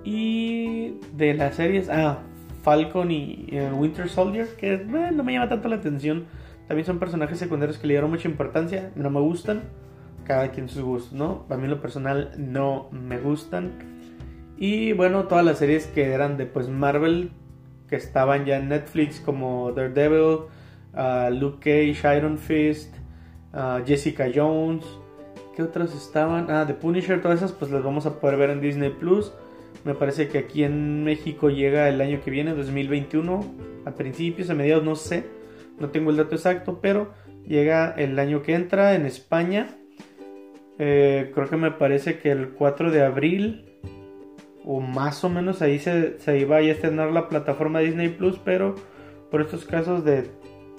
Y 0.05 0.95
de 1.15 1.35
las 1.35 1.57
series, 1.57 1.89
ah, 1.89 2.21
Falcon 2.63 3.11
y 3.11 3.49
Winter 3.73 4.09
Soldier, 4.09 4.49
que 4.57 4.75
eh, 4.75 5.11
no 5.13 5.23
me 5.23 5.33
llama 5.33 5.49
tanto 5.49 5.69
la 5.69 5.77
atención. 5.77 6.27
También 6.69 6.87
son 6.87 6.99
personajes 6.99 7.39
secundarios 7.39 7.79
que 7.79 7.87
le 7.87 7.95
dieron 7.95 8.11
mucha 8.11 8.29
importancia, 8.29 8.93
no 8.95 9.11
me 9.11 9.21
gustan 9.21 9.63
cada 10.31 10.53
quien 10.53 10.69
sus 10.69 10.83
gustos, 10.83 11.13
¿no? 11.13 11.45
A 11.51 11.57
mí 11.57 11.67
lo 11.67 11.81
personal 11.81 12.31
no 12.39 12.89
me 12.93 13.19
gustan. 13.19 13.73
Y 14.57 14.93
bueno, 14.93 15.25
todas 15.25 15.45
las 15.45 15.59
series 15.59 15.89
que 15.89 16.13
eran 16.13 16.37
de 16.37 16.47
pues 16.47 16.69
Marvel, 16.69 17.33
que 17.89 17.97
estaban 17.97 18.45
ya 18.45 18.59
en 18.59 18.69
Netflix, 18.69 19.19
como 19.19 19.73
Daredevil, 19.73 20.43
uh, 20.95 21.31
Luke 21.33 21.59
Cage, 21.59 22.17
Iron 22.17 22.39
Fist, 22.39 22.95
uh, 23.53 23.85
Jessica 23.85 24.29
Jones. 24.33 24.85
¿Qué 25.57 25.65
otras 25.65 25.93
estaban? 25.97 26.49
Ah, 26.49 26.65
The 26.65 26.75
Punisher, 26.75 27.21
todas 27.21 27.39
esas 27.39 27.51
pues 27.51 27.73
las 27.73 27.83
vamos 27.83 28.07
a 28.07 28.21
poder 28.21 28.37
ver 28.37 28.51
en 28.51 28.61
Disney 28.61 28.91
Plus. 28.91 29.33
Me 29.85 29.95
parece 29.95 30.29
que 30.29 30.39
aquí 30.39 30.65
en 30.65 31.05
México 31.05 31.49
llega 31.49 31.89
el 31.89 32.01
año 32.01 32.21
que 32.23 32.31
viene, 32.31 32.55
2021, 32.55 33.45
a 33.87 33.93
principios, 33.93 34.51
a 34.51 34.55
mediados, 34.55 34.85
no 34.85 34.95
sé, 34.95 35.25
no 35.79 35.89
tengo 35.89 36.11
el 36.11 36.17
dato 36.17 36.35
exacto, 36.35 36.81
pero 36.83 37.13
llega 37.47 37.93
el 37.97 38.19
año 38.19 38.43
que 38.43 38.55
entra 38.55 38.95
en 38.95 39.07
España. 39.07 39.69
Eh, 40.79 41.31
creo 41.35 41.49
que 41.49 41.57
me 41.57 41.71
parece 41.71 42.19
que 42.19 42.31
el 42.31 42.51
4 42.51 42.91
de 42.91 43.03
abril, 43.03 43.65
o 44.65 44.81
más 44.81 45.25
o 45.25 45.31
menos 45.31 45.63
ahí 45.63 45.79
se, 45.79 46.19
se 46.21 46.39
iba 46.39 46.57
a 46.57 46.61
estrenar 46.61 47.11
la 47.11 47.29
plataforma 47.29 47.81
Disney 47.81 48.11
Plus, 48.11 48.39
pero 48.45 48.75
por 49.31 49.41
estos 49.41 49.65
casos 49.65 50.05
de 50.05 50.31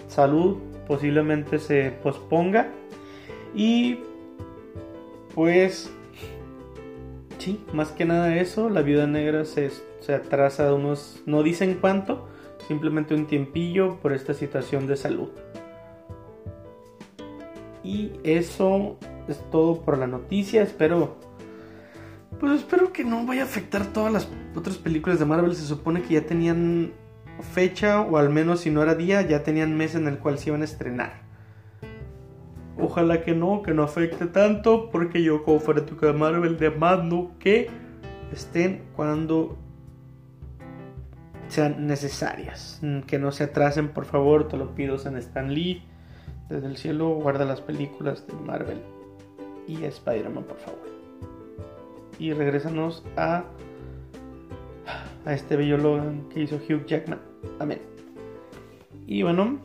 salud 0.08 0.58
posiblemente 0.88 1.58
se 1.58 1.92
posponga. 2.04 2.70
Y 3.56 4.00
pues 5.34 5.92
Sí, 7.42 7.60
más 7.74 7.90
que 7.90 8.06
nada 8.06 8.36
eso, 8.36 8.70
la 8.70 8.84
viuda 8.84 9.08
negra 9.08 9.46
se, 9.46 9.72
se 10.00 10.14
atrasa 10.14 10.72
unos, 10.76 11.24
no 11.26 11.42
dicen 11.42 11.80
cuánto, 11.82 12.28
simplemente 12.68 13.16
un 13.16 13.26
tiempillo 13.26 13.98
por 14.00 14.14
esta 14.14 14.36
situación 14.36 14.86
de 14.86 14.96
salud. 14.96 15.30
Y 17.84 18.12
eso 18.24 19.00
es 19.28 19.40
todo 19.50 19.82
por 19.82 19.98
la 19.98 20.06
noticia, 20.06 20.62
espero... 20.62 21.16
Pues 22.40 22.60
espero 22.60 22.94
que 22.94 23.04
no 23.04 23.26
vaya 23.26 23.42
a 23.42 23.46
afectar 23.46 23.88
todas 23.88 24.14
las 24.14 24.28
otras 24.56 24.78
películas 24.78 25.18
de 25.18 25.26
Marvel. 25.26 25.56
Se 25.56 25.66
supone 25.66 26.04
que 26.04 26.14
ya 26.14 26.22
tenían 26.22 26.94
fecha, 27.56 28.02
o 28.02 28.18
al 28.18 28.30
menos 28.30 28.60
si 28.60 28.70
no 28.70 28.84
era 28.84 28.94
día, 28.94 29.24
ya 29.24 29.42
tenían 29.42 29.76
mes 29.76 29.96
en 29.96 30.08
el 30.08 30.20
cual 30.20 30.38
se 30.38 30.52
iban 30.52 30.62
a 30.62 30.66
estrenar. 30.66 31.21
Ojalá 32.82 33.22
que 33.22 33.34
no, 33.36 33.62
que 33.62 33.74
no 33.74 33.84
afecte 33.84 34.26
tanto, 34.26 34.90
porque 34.90 35.22
yo 35.22 35.44
como 35.44 35.60
fanático 35.60 36.08
de 36.08 36.14
Marvel 36.14 36.58
demando 36.58 37.32
que 37.38 37.70
estén 38.32 38.84
cuando 38.96 39.58
sean 41.48 41.86
necesarias. 41.86 42.82
Que 43.06 43.20
no 43.20 43.32
se 43.32 43.44
atrasen, 43.44 43.90
por 43.90 44.06
favor, 44.06 44.48
te 44.48 44.58
lo 44.58 44.74
pido 44.74 44.98
en 45.06 45.18
Stan 45.18 45.54
Lee. 45.54 45.84
Desde 46.50 46.68
el 46.68 46.78
cielo 46.78 47.10
guarda 47.10 47.46
las 47.46 47.62
películas 47.62 48.26
de 48.26 48.34
Marvel 48.34 48.82
y 49.68 49.84
Spider-Man, 49.84 50.44
por 50.46 50.58
favor. 50.58 50.90
Y 52.18 52.34
regresanos 52.34 53.04
a, 53.16 53.44
a 55.26 55.34
este 55.34 55.56
bello 55.56 55.78
Logan 55.78 56.28
que 56.30 56.42
hizo 56.42 56.56
Hugh 56.56 56.86
Jackman. 56.86 57.20
Amén. 57.60 57.82
Y 59.06 59.24
bueno, 59.24 59.60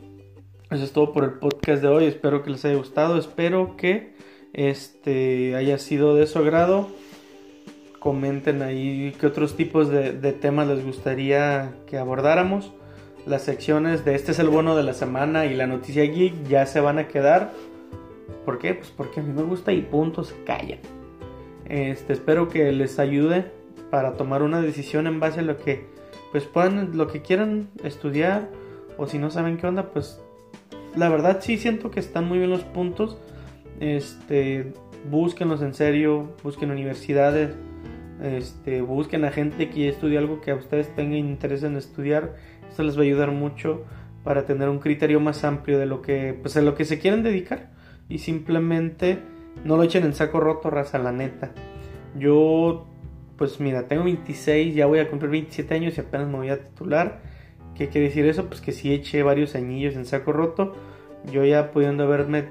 eso 0.69 0.83
es 0.83 0.91
todo 0.91 1.13
por 1.13 1.23
el 1.23 1.33
podcast 1.33 1.81
de 1.81 1.87
hoy. 1.87 2.05
Espero 2.05 2.43
que 2.43 2.49
les 2.49 2.65
haya 2.65 2.75
gustado. 2.75 3.17
Espero 3.17 3.77
que 3.77 4.13
este 4.51 5.55
haya 5.55 5.77
sido 5.77 6.15
de 6.15 6.27
su 6.27 6.39
agrado. 6.39 6.89
Comenten 7.99 8.61
ahí 8.61 9.15
qué 9.19 9.27
otros 9.27 9.55
tipos 9.55 9.89
de, 9.89 10.11
temas 10.33 10.67
les 10.67 10.83
gustaría 10.83 11.73
que 11.87 11.97
abordáramos. 11.97 12.73
Las 13.25 13.43
secciones 13.43 14.03
de 14.03 14.15
este 14.15 14.33
es 14.33 14.39
el 14.39 14.49
bono 14.49 14.75
de 14.75 14.83
la 14.83 14.93
semana 14.93 15.45
y 15.45 15.53
la 15.53 15.67
noticia 15.67 16.03
geek 16.03 16.47
ya 16.49 16.65
se 16.65 16.81
van 16.81 16.99
a 16.99 17.07
quedar. 17.07 17.53
¿Por 18.43 18.59
qué? 18.59 18.73
Pues 18.73 18.89
porque 18.89 19.21
a 19.21 19.23
mí 19.23 19.31
me 19.31 19.43
gusta 19.43 19.71
y 19.71 19.81
punto, 19.81 20.25
se 20.25 20.35
callan. 20.43 20.79
Este, 21.69 22.11
espero 22.11 22.49
que 22.49 22.73
les 22.73 22.99
ayude 22.99 23.51
para 23.89 24.13
tomar 24.13 24.43
una 24.43 24.61
decisión 24.61 25.07
en 25.07 25.21
base 25.21 25.39
a 25.39 25.43
lo 25.43 25.57
que 25.57 25.85
pues 26.33 26.43
puedan, 26.43 26.97
lo 26.97 27.07
que 27.07 27.21
quieran 27.21 27.69
estudiar 27.83 28.49
o 28.97 29.07
si 29.07 29.17
no 29.17 29.29
saben 29.29 29.57
qué 29.57 29.67
onda, 29.67 29.91
pues 29.91 30.21
la 30.97 31.09
verdad 31.09 31.39
sí 31.41 31.57
siento 31.57 31.91
que 31.91 31.99
están 31.99 32.27
muy 32.27 32.39
bien 32.39 32.49
los 32.49 32.63
puntos. 32.63 33.17
Este, 33.79 34.73
búsquenlos 35.09 35.61
en 35.61 35.73
serio, 35.73 36.35
busquen 36.43 36.71
universidades, 36.71 37.55
este, 38.21 38.81
busquen 38.81 39.23
a 39.25 39.31
gente 39.31 39.69
que 39.69 39.89
estudie 39.89 40.17
algo 40.17 40.41
que 40.41 40.51
a 40.51 40.55
ustedes 40.55 40.93
tengan 40.95 41.19
interés 41.19 41.63
en 41.63 41.77
estudiar. 41.77 42.35
Esto 42.69 42.83
les 42.83 42.97
va 42.97 43.01
a 43.01 43.05
ayudar 43.05 43.31
mucho 43.31 43.83
para 44.23 44.45
tener 44.45 44.69
un 44.69 44.79
criterio 44.79 45.19
más 45.19 45.43
amplio 45.43 45.79
de 45.79 45.85
lo 45.85 46.01
que, 46.01 46.37
pues, 46.41 46.57
a 46.57 46.61
lo 46.61 46.75
que 46.75 46.85
se 46.85 46.99
quieren 46.99 47.23
dedicar 47.23 47.69
y 48.09 48.17
simplemente 48.19 49.19
no 49.63 49.77
lo 49.77 49.83
echen 49.83 50.03
en 50.03 50.13
saco 50.13 50.39
roto, 50.39 50.69
raza, 50.69 50.97
la 50.97 51.11
neta. 51.11 51.51
Yo, 52.17 52.87
pues 53.37 53.59
mira, 53.59 53.87
tengo 53.87 54.03
26, 54.03 54.75
ya 54.75 54.85
voy 54.85 54.99
a 54.99 55.09
cumplir 55.09 55.31
27 55.31 55.73
años 55.75 55.97
y 55.97 56.01
apenas 56.01 56.27
me 56.27 56.37
voy 56.37 56.49
a 56.49 56.63
titular 56.63 57.21
¿Qué 57.77 57.89
quiere 57.89 58.07
decir 58.07 58.25
eso? 58.25 58.47
Pues 58.47 58.59
que 58.59 58.71
si 58.71 58.91
eché 58.91 59.21
varios 59.21 59.53
añillos 59.55 59.95
en 59.95 60.05
saco 60.05 60.33
roto. 60.33 60.73
Yo 61.31 61.45
ya 61.45 61.71
pudiendo 61.71 62.03
haberme 62.03 62.49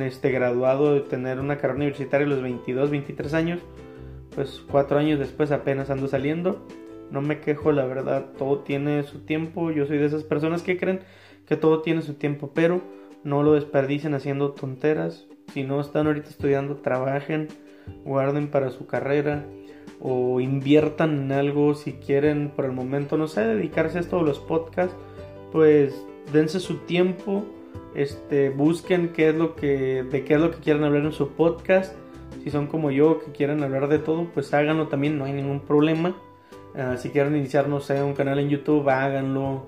este, 0.00 0.30
graduado 0.30 0.94
de 0.94 1.00
tener 1.00 1.38
una 1.38 1.58
carrera 1.58 1.76
universitaria 1.76 2.26
a 2.26 2.30
los 2.30 2.42
22, 2.42 2.90
23 2.90 3.34
años, 3.34 3.60
pues 4.34 4.62
cuatro 4.70 4.98
años 4.98 5.18
después 5.18 5.52
apenas 5.52 5.90
ando 5.90 6.08
saliendo. 6.08 6.66
No 7.10 7.20
me 7.20 7.40
quejo, 7.40 7.72
la 7.72 7.84
verdad, 7.84 8.32
todo 8.36 8.60
tiene 8.60 9.02
su 9.04 9.20
tiempo. 9.20 9.70
Yo 9.70 9.86
soy 9.86 9.98
de 9.98 10.06
esas 10.06 10.24
personas 10.24 10.62
que 10.62 10.78
creen 10.78 11.00
que 11.46 11.56
todo 11.56 11.82
tiene 11.82 12.02
su 12.02 12.14
tiempo, 12.14 12.52
pero 12.54 12.80
no 13.22 13.42
lo 13.42 13.52
desperdicien 13.52 14.14
haciendo 14.14 14.52
tonteras. 14.52 15.26
Si 15.52 15.62
no 15.62 15.80
están 15.80 16.06
ahorita 16.06 16.30
estudiando, 16.30 16.76
trabajen, 16.76 17.48
guarden 18.04 18.48
para 18.48 18.70
su 18.70 18.86
carrera 18.86 19.44
o 20.04 20.40
inviertan 20.40 21.22
en 21.22 21.32
algo 21.32 21.74
si 21.74 21.92
quieren 21.92 22.50
por 22.54 22.64
el 22.64 22.72
momento, 22.72 23.16
no 23.16 23.28
sé, 23.28 23.42
dedicarse 23.42 23.98
a 23.98 24.00
esto 24.00 24.18
de 24.18 24.24
los 24.24 24.40
podcasts, 24.40 24.96
pues 25.52 25.94
dense 26.32 26.58
su 26.58 26.78
tiempo, 26.78 27.44
este, 27.94 28.50
busquen 28.50 29.12
qué 29.12 29.28
es 29.28 29.34
lo 29.36 29.54
que, 29.54 30.02
de 30.02 30.24
qué 30.24 30.34
es 30.34 30.40
lo 30.40 30.50
que 30.50 30.58
quieren 30.58 30.82
hablar 30.82 31.04
en 31.04 31.12
su 31.12 31.30
podcast. 31.30 31.94
Si 32.42 32.50
son 32.50 32.66
como 32.66 32.90
yo 32.90 33.20
que 33.20 33.30
quieren 33.30 33.62
hablar 33.62 33.88
de 33.88 34.00
todo, 34.00 34.26
pues 34.34 34.52
háganlo 34.52 34.88
también, 34.88 35.18
no 35.18 35.24
hay 35.24 35.34
ningún 35.34 35.60
problema. 35.60 36.16
Ah, 36.74 36.96
si 36.96 37.10
quieren 37.10 37.36
iniciar, 37.36 37.68
no 37.68 37.80
sé, 37.80 38.02
un 38.02 38.14
canal 38.14 38.40
en 38.40 38.48
YouTube, 38.48 38.88
háganlo. 38.88 39.66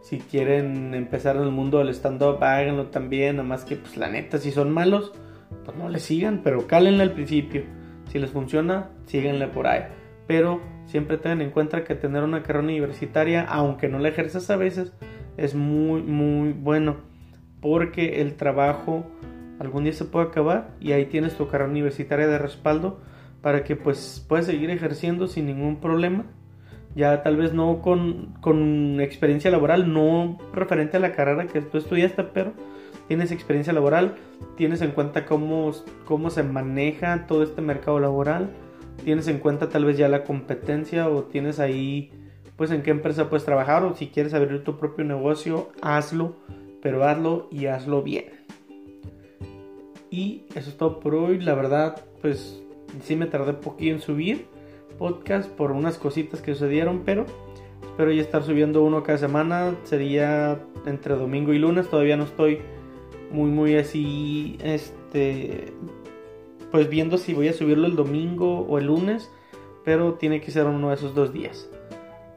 Si 0.00 0.18
quieren 0.18 0.94
empezar 0.94 1.36
en 1.36 1.42
el 1.42 1.50
mundo 1.50 1.78
del 1.78 1.90
stand-up, 1.90 2.42
háganlo 2.42 2.86
también. 2.86 3.36
Nada 3.36 3.48
más 3.48 3.64
que, 3.64 3.76
pues 3.76 3.96
la 3.96 4.08
neta, 4.08 4.38
si 4.38 4.50
son 4.50 4.72
malos, 4.72 5.12
pues 5.64 5.76
no 5.76 5.88
le 5.88 6.00
sigan, 6.00 6.40
pero 6.42 6.66
cálenle 6.66 7.02
al 7.02 7.12
principio. 7.12 7.62
Si 8.08 8.18
les 8.18 8.30
funciona, 8.30 8.90
síguenle 9.06 9.48
por 9.48 9.66
ahí. 9.66 9.82
Pero 10.26 10.60
siempre 10.86 11.18
tengan 11.18 11.42
en 11.42 11.50
cuenta 11.50 11.84
que 11.84 11.94
tener 11.94 12.22
una 12.22 12.42
carrera 12.42 12.64
universitaria, 12.64 13.44
aunque 13.44 13.88
no 13.88 13.98
la 13.98 14.08
ejerzas 14.08 14.50
a 14.50 14.56
veces, 14.56 14.92
es 15.36 15.54
muy, 15.54 16.02
muy 16.02 16.52
bueno. 16.52 16.96
Porque 17.60 18.20
el 18.20 18.34
trabajo 18.34 19.06
algún 19.58 19.84
día 19.84 19.92
se 19.92 20.04
puede 20.04 20.26
acabar 20.26 20.70
y 20.80 20.92
ahí 20.92 21.06
tienes 21.06 21.36
tu 21.36 21.48
carrera 21.48 21.70
universitaria 21.70 22.26
de 22.26 22.38
respaldo 22.38 23.00
para 23.40 23.64
que 23.64 23.76
pues 23.76 24.24
puedas 24.28 24.46
seguir 24.46 24.70
ejerciendo 24.70 25.28
sin 25.28 25.46
ningún 25.46 25.80
problema. 25.80 26.24
Ya 26.94 27.22
tal 27.22 27.36
vez 27.36 27.52
no 27.52 27.82
con, 27.82 28.34
con 28.40 29.00
experiencia 29.00 29.50
laboral, 29.50 29.92
no 29.92 30.38
referente 30.54 30.96
a 30.96 31.00
la 31.00 31.12
carrera 31.12 31.46
que 31.46 31.60
tú 31.60 31.78
estudiaste, 31.78 32.24
pero 32.24 32.54
tienes 33.08 33.30
experiencia 33.30 33.72
laboral, 33.72 34.16
tienes 34.56 34.82
en 34.82 34.90
cuenta 34.92 35.26
cómo, 35.26 35.72
cómo 36.04 36.30
se 36.30 36.42
maneja 36.42 37.26
todo 37.26 37.42
este 37.42 37.62
mercado 37.62 38.00
laboral, 38.00 38.50
tienes 39.04 39.28
en 39.28 39.38
cuenta 39.38 39.68
tal 39.68 39.84
vez 39.84 39.96
ya 39.96 40.08
la 40.08 40.24
competencia 40.24 41.08
o 41.08 41.24
tienes 41.24 41.60
ahí 41.60 42.10
pues 42.56 42.70
en 42.70 42.82
qué 42.82 42.90
empresa 42.90 43.28
puedes 43.28 43.44
trabajar 43.44 43.84
o 43.84 43.94
si 43.94 44.08
quieres 44.08 44.32
abrir 44.34 44.64
tu 44.64 44.78
propio 44.78 45.04
negocio, 45.04 45.68
hazlo, 45.82 46.36
pero 46.80 47.04
hazlo 47.04 47.48
y 47.50 47.66
hazlo 47.66 48.02
bien. 48.02 48.26
Y 50.10 50.44
eso 50.54 50.70
es 50.70 50.76
todo 50.76 51.00
por 51.00 51.14
hoy, 51.14 51.40
la 51.40 51.54
verdad 51.54 52.02
pues 52.22 52.62
sí 53.02 53.16
me 53.16 53.26
tardé 53.26 53.52
poquito 53.52 53.94
en 53.94 54.00
subir 54.00 54.46
podcast 54.98 55.50
por 55.50 55.72
unas 55.72 55.98
cositas 55.98 56.40
que 56.40 56.54
sucedieron, 56.54 57.02
pero 57.04 57.26
espero 57.82 58.10
ya 58.10 58.22
estar 58.22 58.42
subiendo 58.42 58.82
uno 58.82 59.02
cada 59.02 59.18
semana, 59.18 59.74
sería 59.84 60.58
entre 60.86 61.14
domingo 61.14 61.52
y 61.52 61.58
lunes, 61.58 61.88
todavía 61.88 62.16
no 62.16 62.24
estoy 62.24 62.60
muy, 63.30 63.50
muy 63.50 63.76
así, 63.76 64.58
este, 64.62 65.72
pues 66.70 66.88
viendo 66.88 67.18
si 67.18 67.34
voy 67.34 67.48
a 67.48 67.52
subirlo 67.52 67.86
el 67.86 67.96
domingo 67.96 68.60
o 68.60 68.78
el 68.78 68.86
lunes, 68.86 69.30
pero 69.84 70.14
tiene 70.14 70.40
que 70.40 70.50
ser 70.50 70.66
uno 70.66 70.88
de 70.88 70.94
esos 70.94 71.14
dos 71.14 71.32
días. 71.32 71.68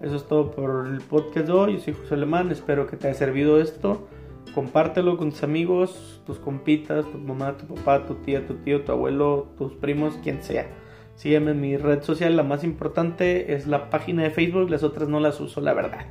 Eso 0.01 0.15
es 0.15 0.25
todo 0.27 0.51
por 0.51 0.87
el 0.87 1.01
podcast 1.01 1.47
de 1.47 1.51
hoy. 1.51 1.73
Yo 1.73 1.79
soy 1.79 1.93
José 1.93 2.13
Alemán, 2.13 2.51
espero 2.51 2.87
que 2.87 2.95
te 2.95 3.07
haya 3.07 3.17
servido 3.17 3.59
esto. 3.59 4.07
Compártelo 4.55 5.17
con 5.17 5.31
tus 5.31 5.43
amigos, 5.43 6.21
tus 6.25 6.39
compitas, 6.39 7.05
tu 7.11 7.17
mamá, 7.17 7.57
tu 7.57 7.75
papá, 7.75 8.05
tu 8.05 8.15
tía, 8.15 8.47
tu 8.47 8.55
tío, 8.55 8.83
tu 8.83 8.91
abuelo, 8.91 9.49
tus 9.57 9.73
primos, 9.73 10.15
quien 10.23 10.41
sea. 10.41 10.67
Sígueme 11.15 11.51
en 11.51 11.59
mi 11.59 11.75
red 11.75 12.01
social, 12.01 12.37
la 12.37 12.43
más 12.43 12.63
importante 12.63 13.53
es 13.53 13.67
la 13.67 13.89
página 13.89 14.23
de 14.23 14.29
Facebook, 14.29 14.69
las 14.69 14.83
otras 14.83 15.09
no 15.09 15.19
las 15.19 15.41
uso, 15.41 15.59
la 15.59 15.73
verdad. 15.73 16.05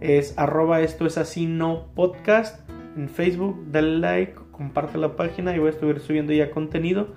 Es 0.00 0.32
arroba 0.38 0.80
esto 0.80 1.04
es 1.04 1.18
así 1.18 1.44
no 1.44 1.88
podcast 1.94 2.69
en 2.96 3.08
Facebook, 3.08 3.56
dale 3.70 3.98
like, 3.98 4.34
comparte 4.52 4.98
la 4.98 5.16
página 5.16 5.54
y 5.54 5.58
voy 5.58 5.68
a 5.68 5.70
estar 5.70 6.00
subiendo 6.00 6.32
ya 6.32 6.50
contenido. 6.50 7.08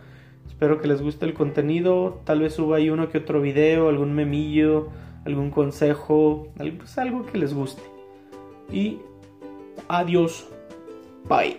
Espero 0.48 0.80
que 0.80 0.88
les 0.88 1.02
guste 1.02 1.26
el 1.26 1.34
contenido. 1.34 2.22
Tal 2.26 2.40
vez 2.40 2.54
suba 2.54 2.78
ahí 2.78 2.90
uno 2.90 3.10
que 3.10 3.18
otro 3.18 3.42
video, 3.42 3.90
algún 3.90 4.14
memillo, 4.14 4.90
algún 5.26 5.50
consejo, 5.50 6.48
algo, 6.60 6.78
pues 6.78 6.98
algo 6.98 7.26
que 7.26 7.38
les 7.38 7.54
guste. 7.54 7.82
Y 8.72 9.00
adiós. 9.88 10.48
Bye. 11.28 11.58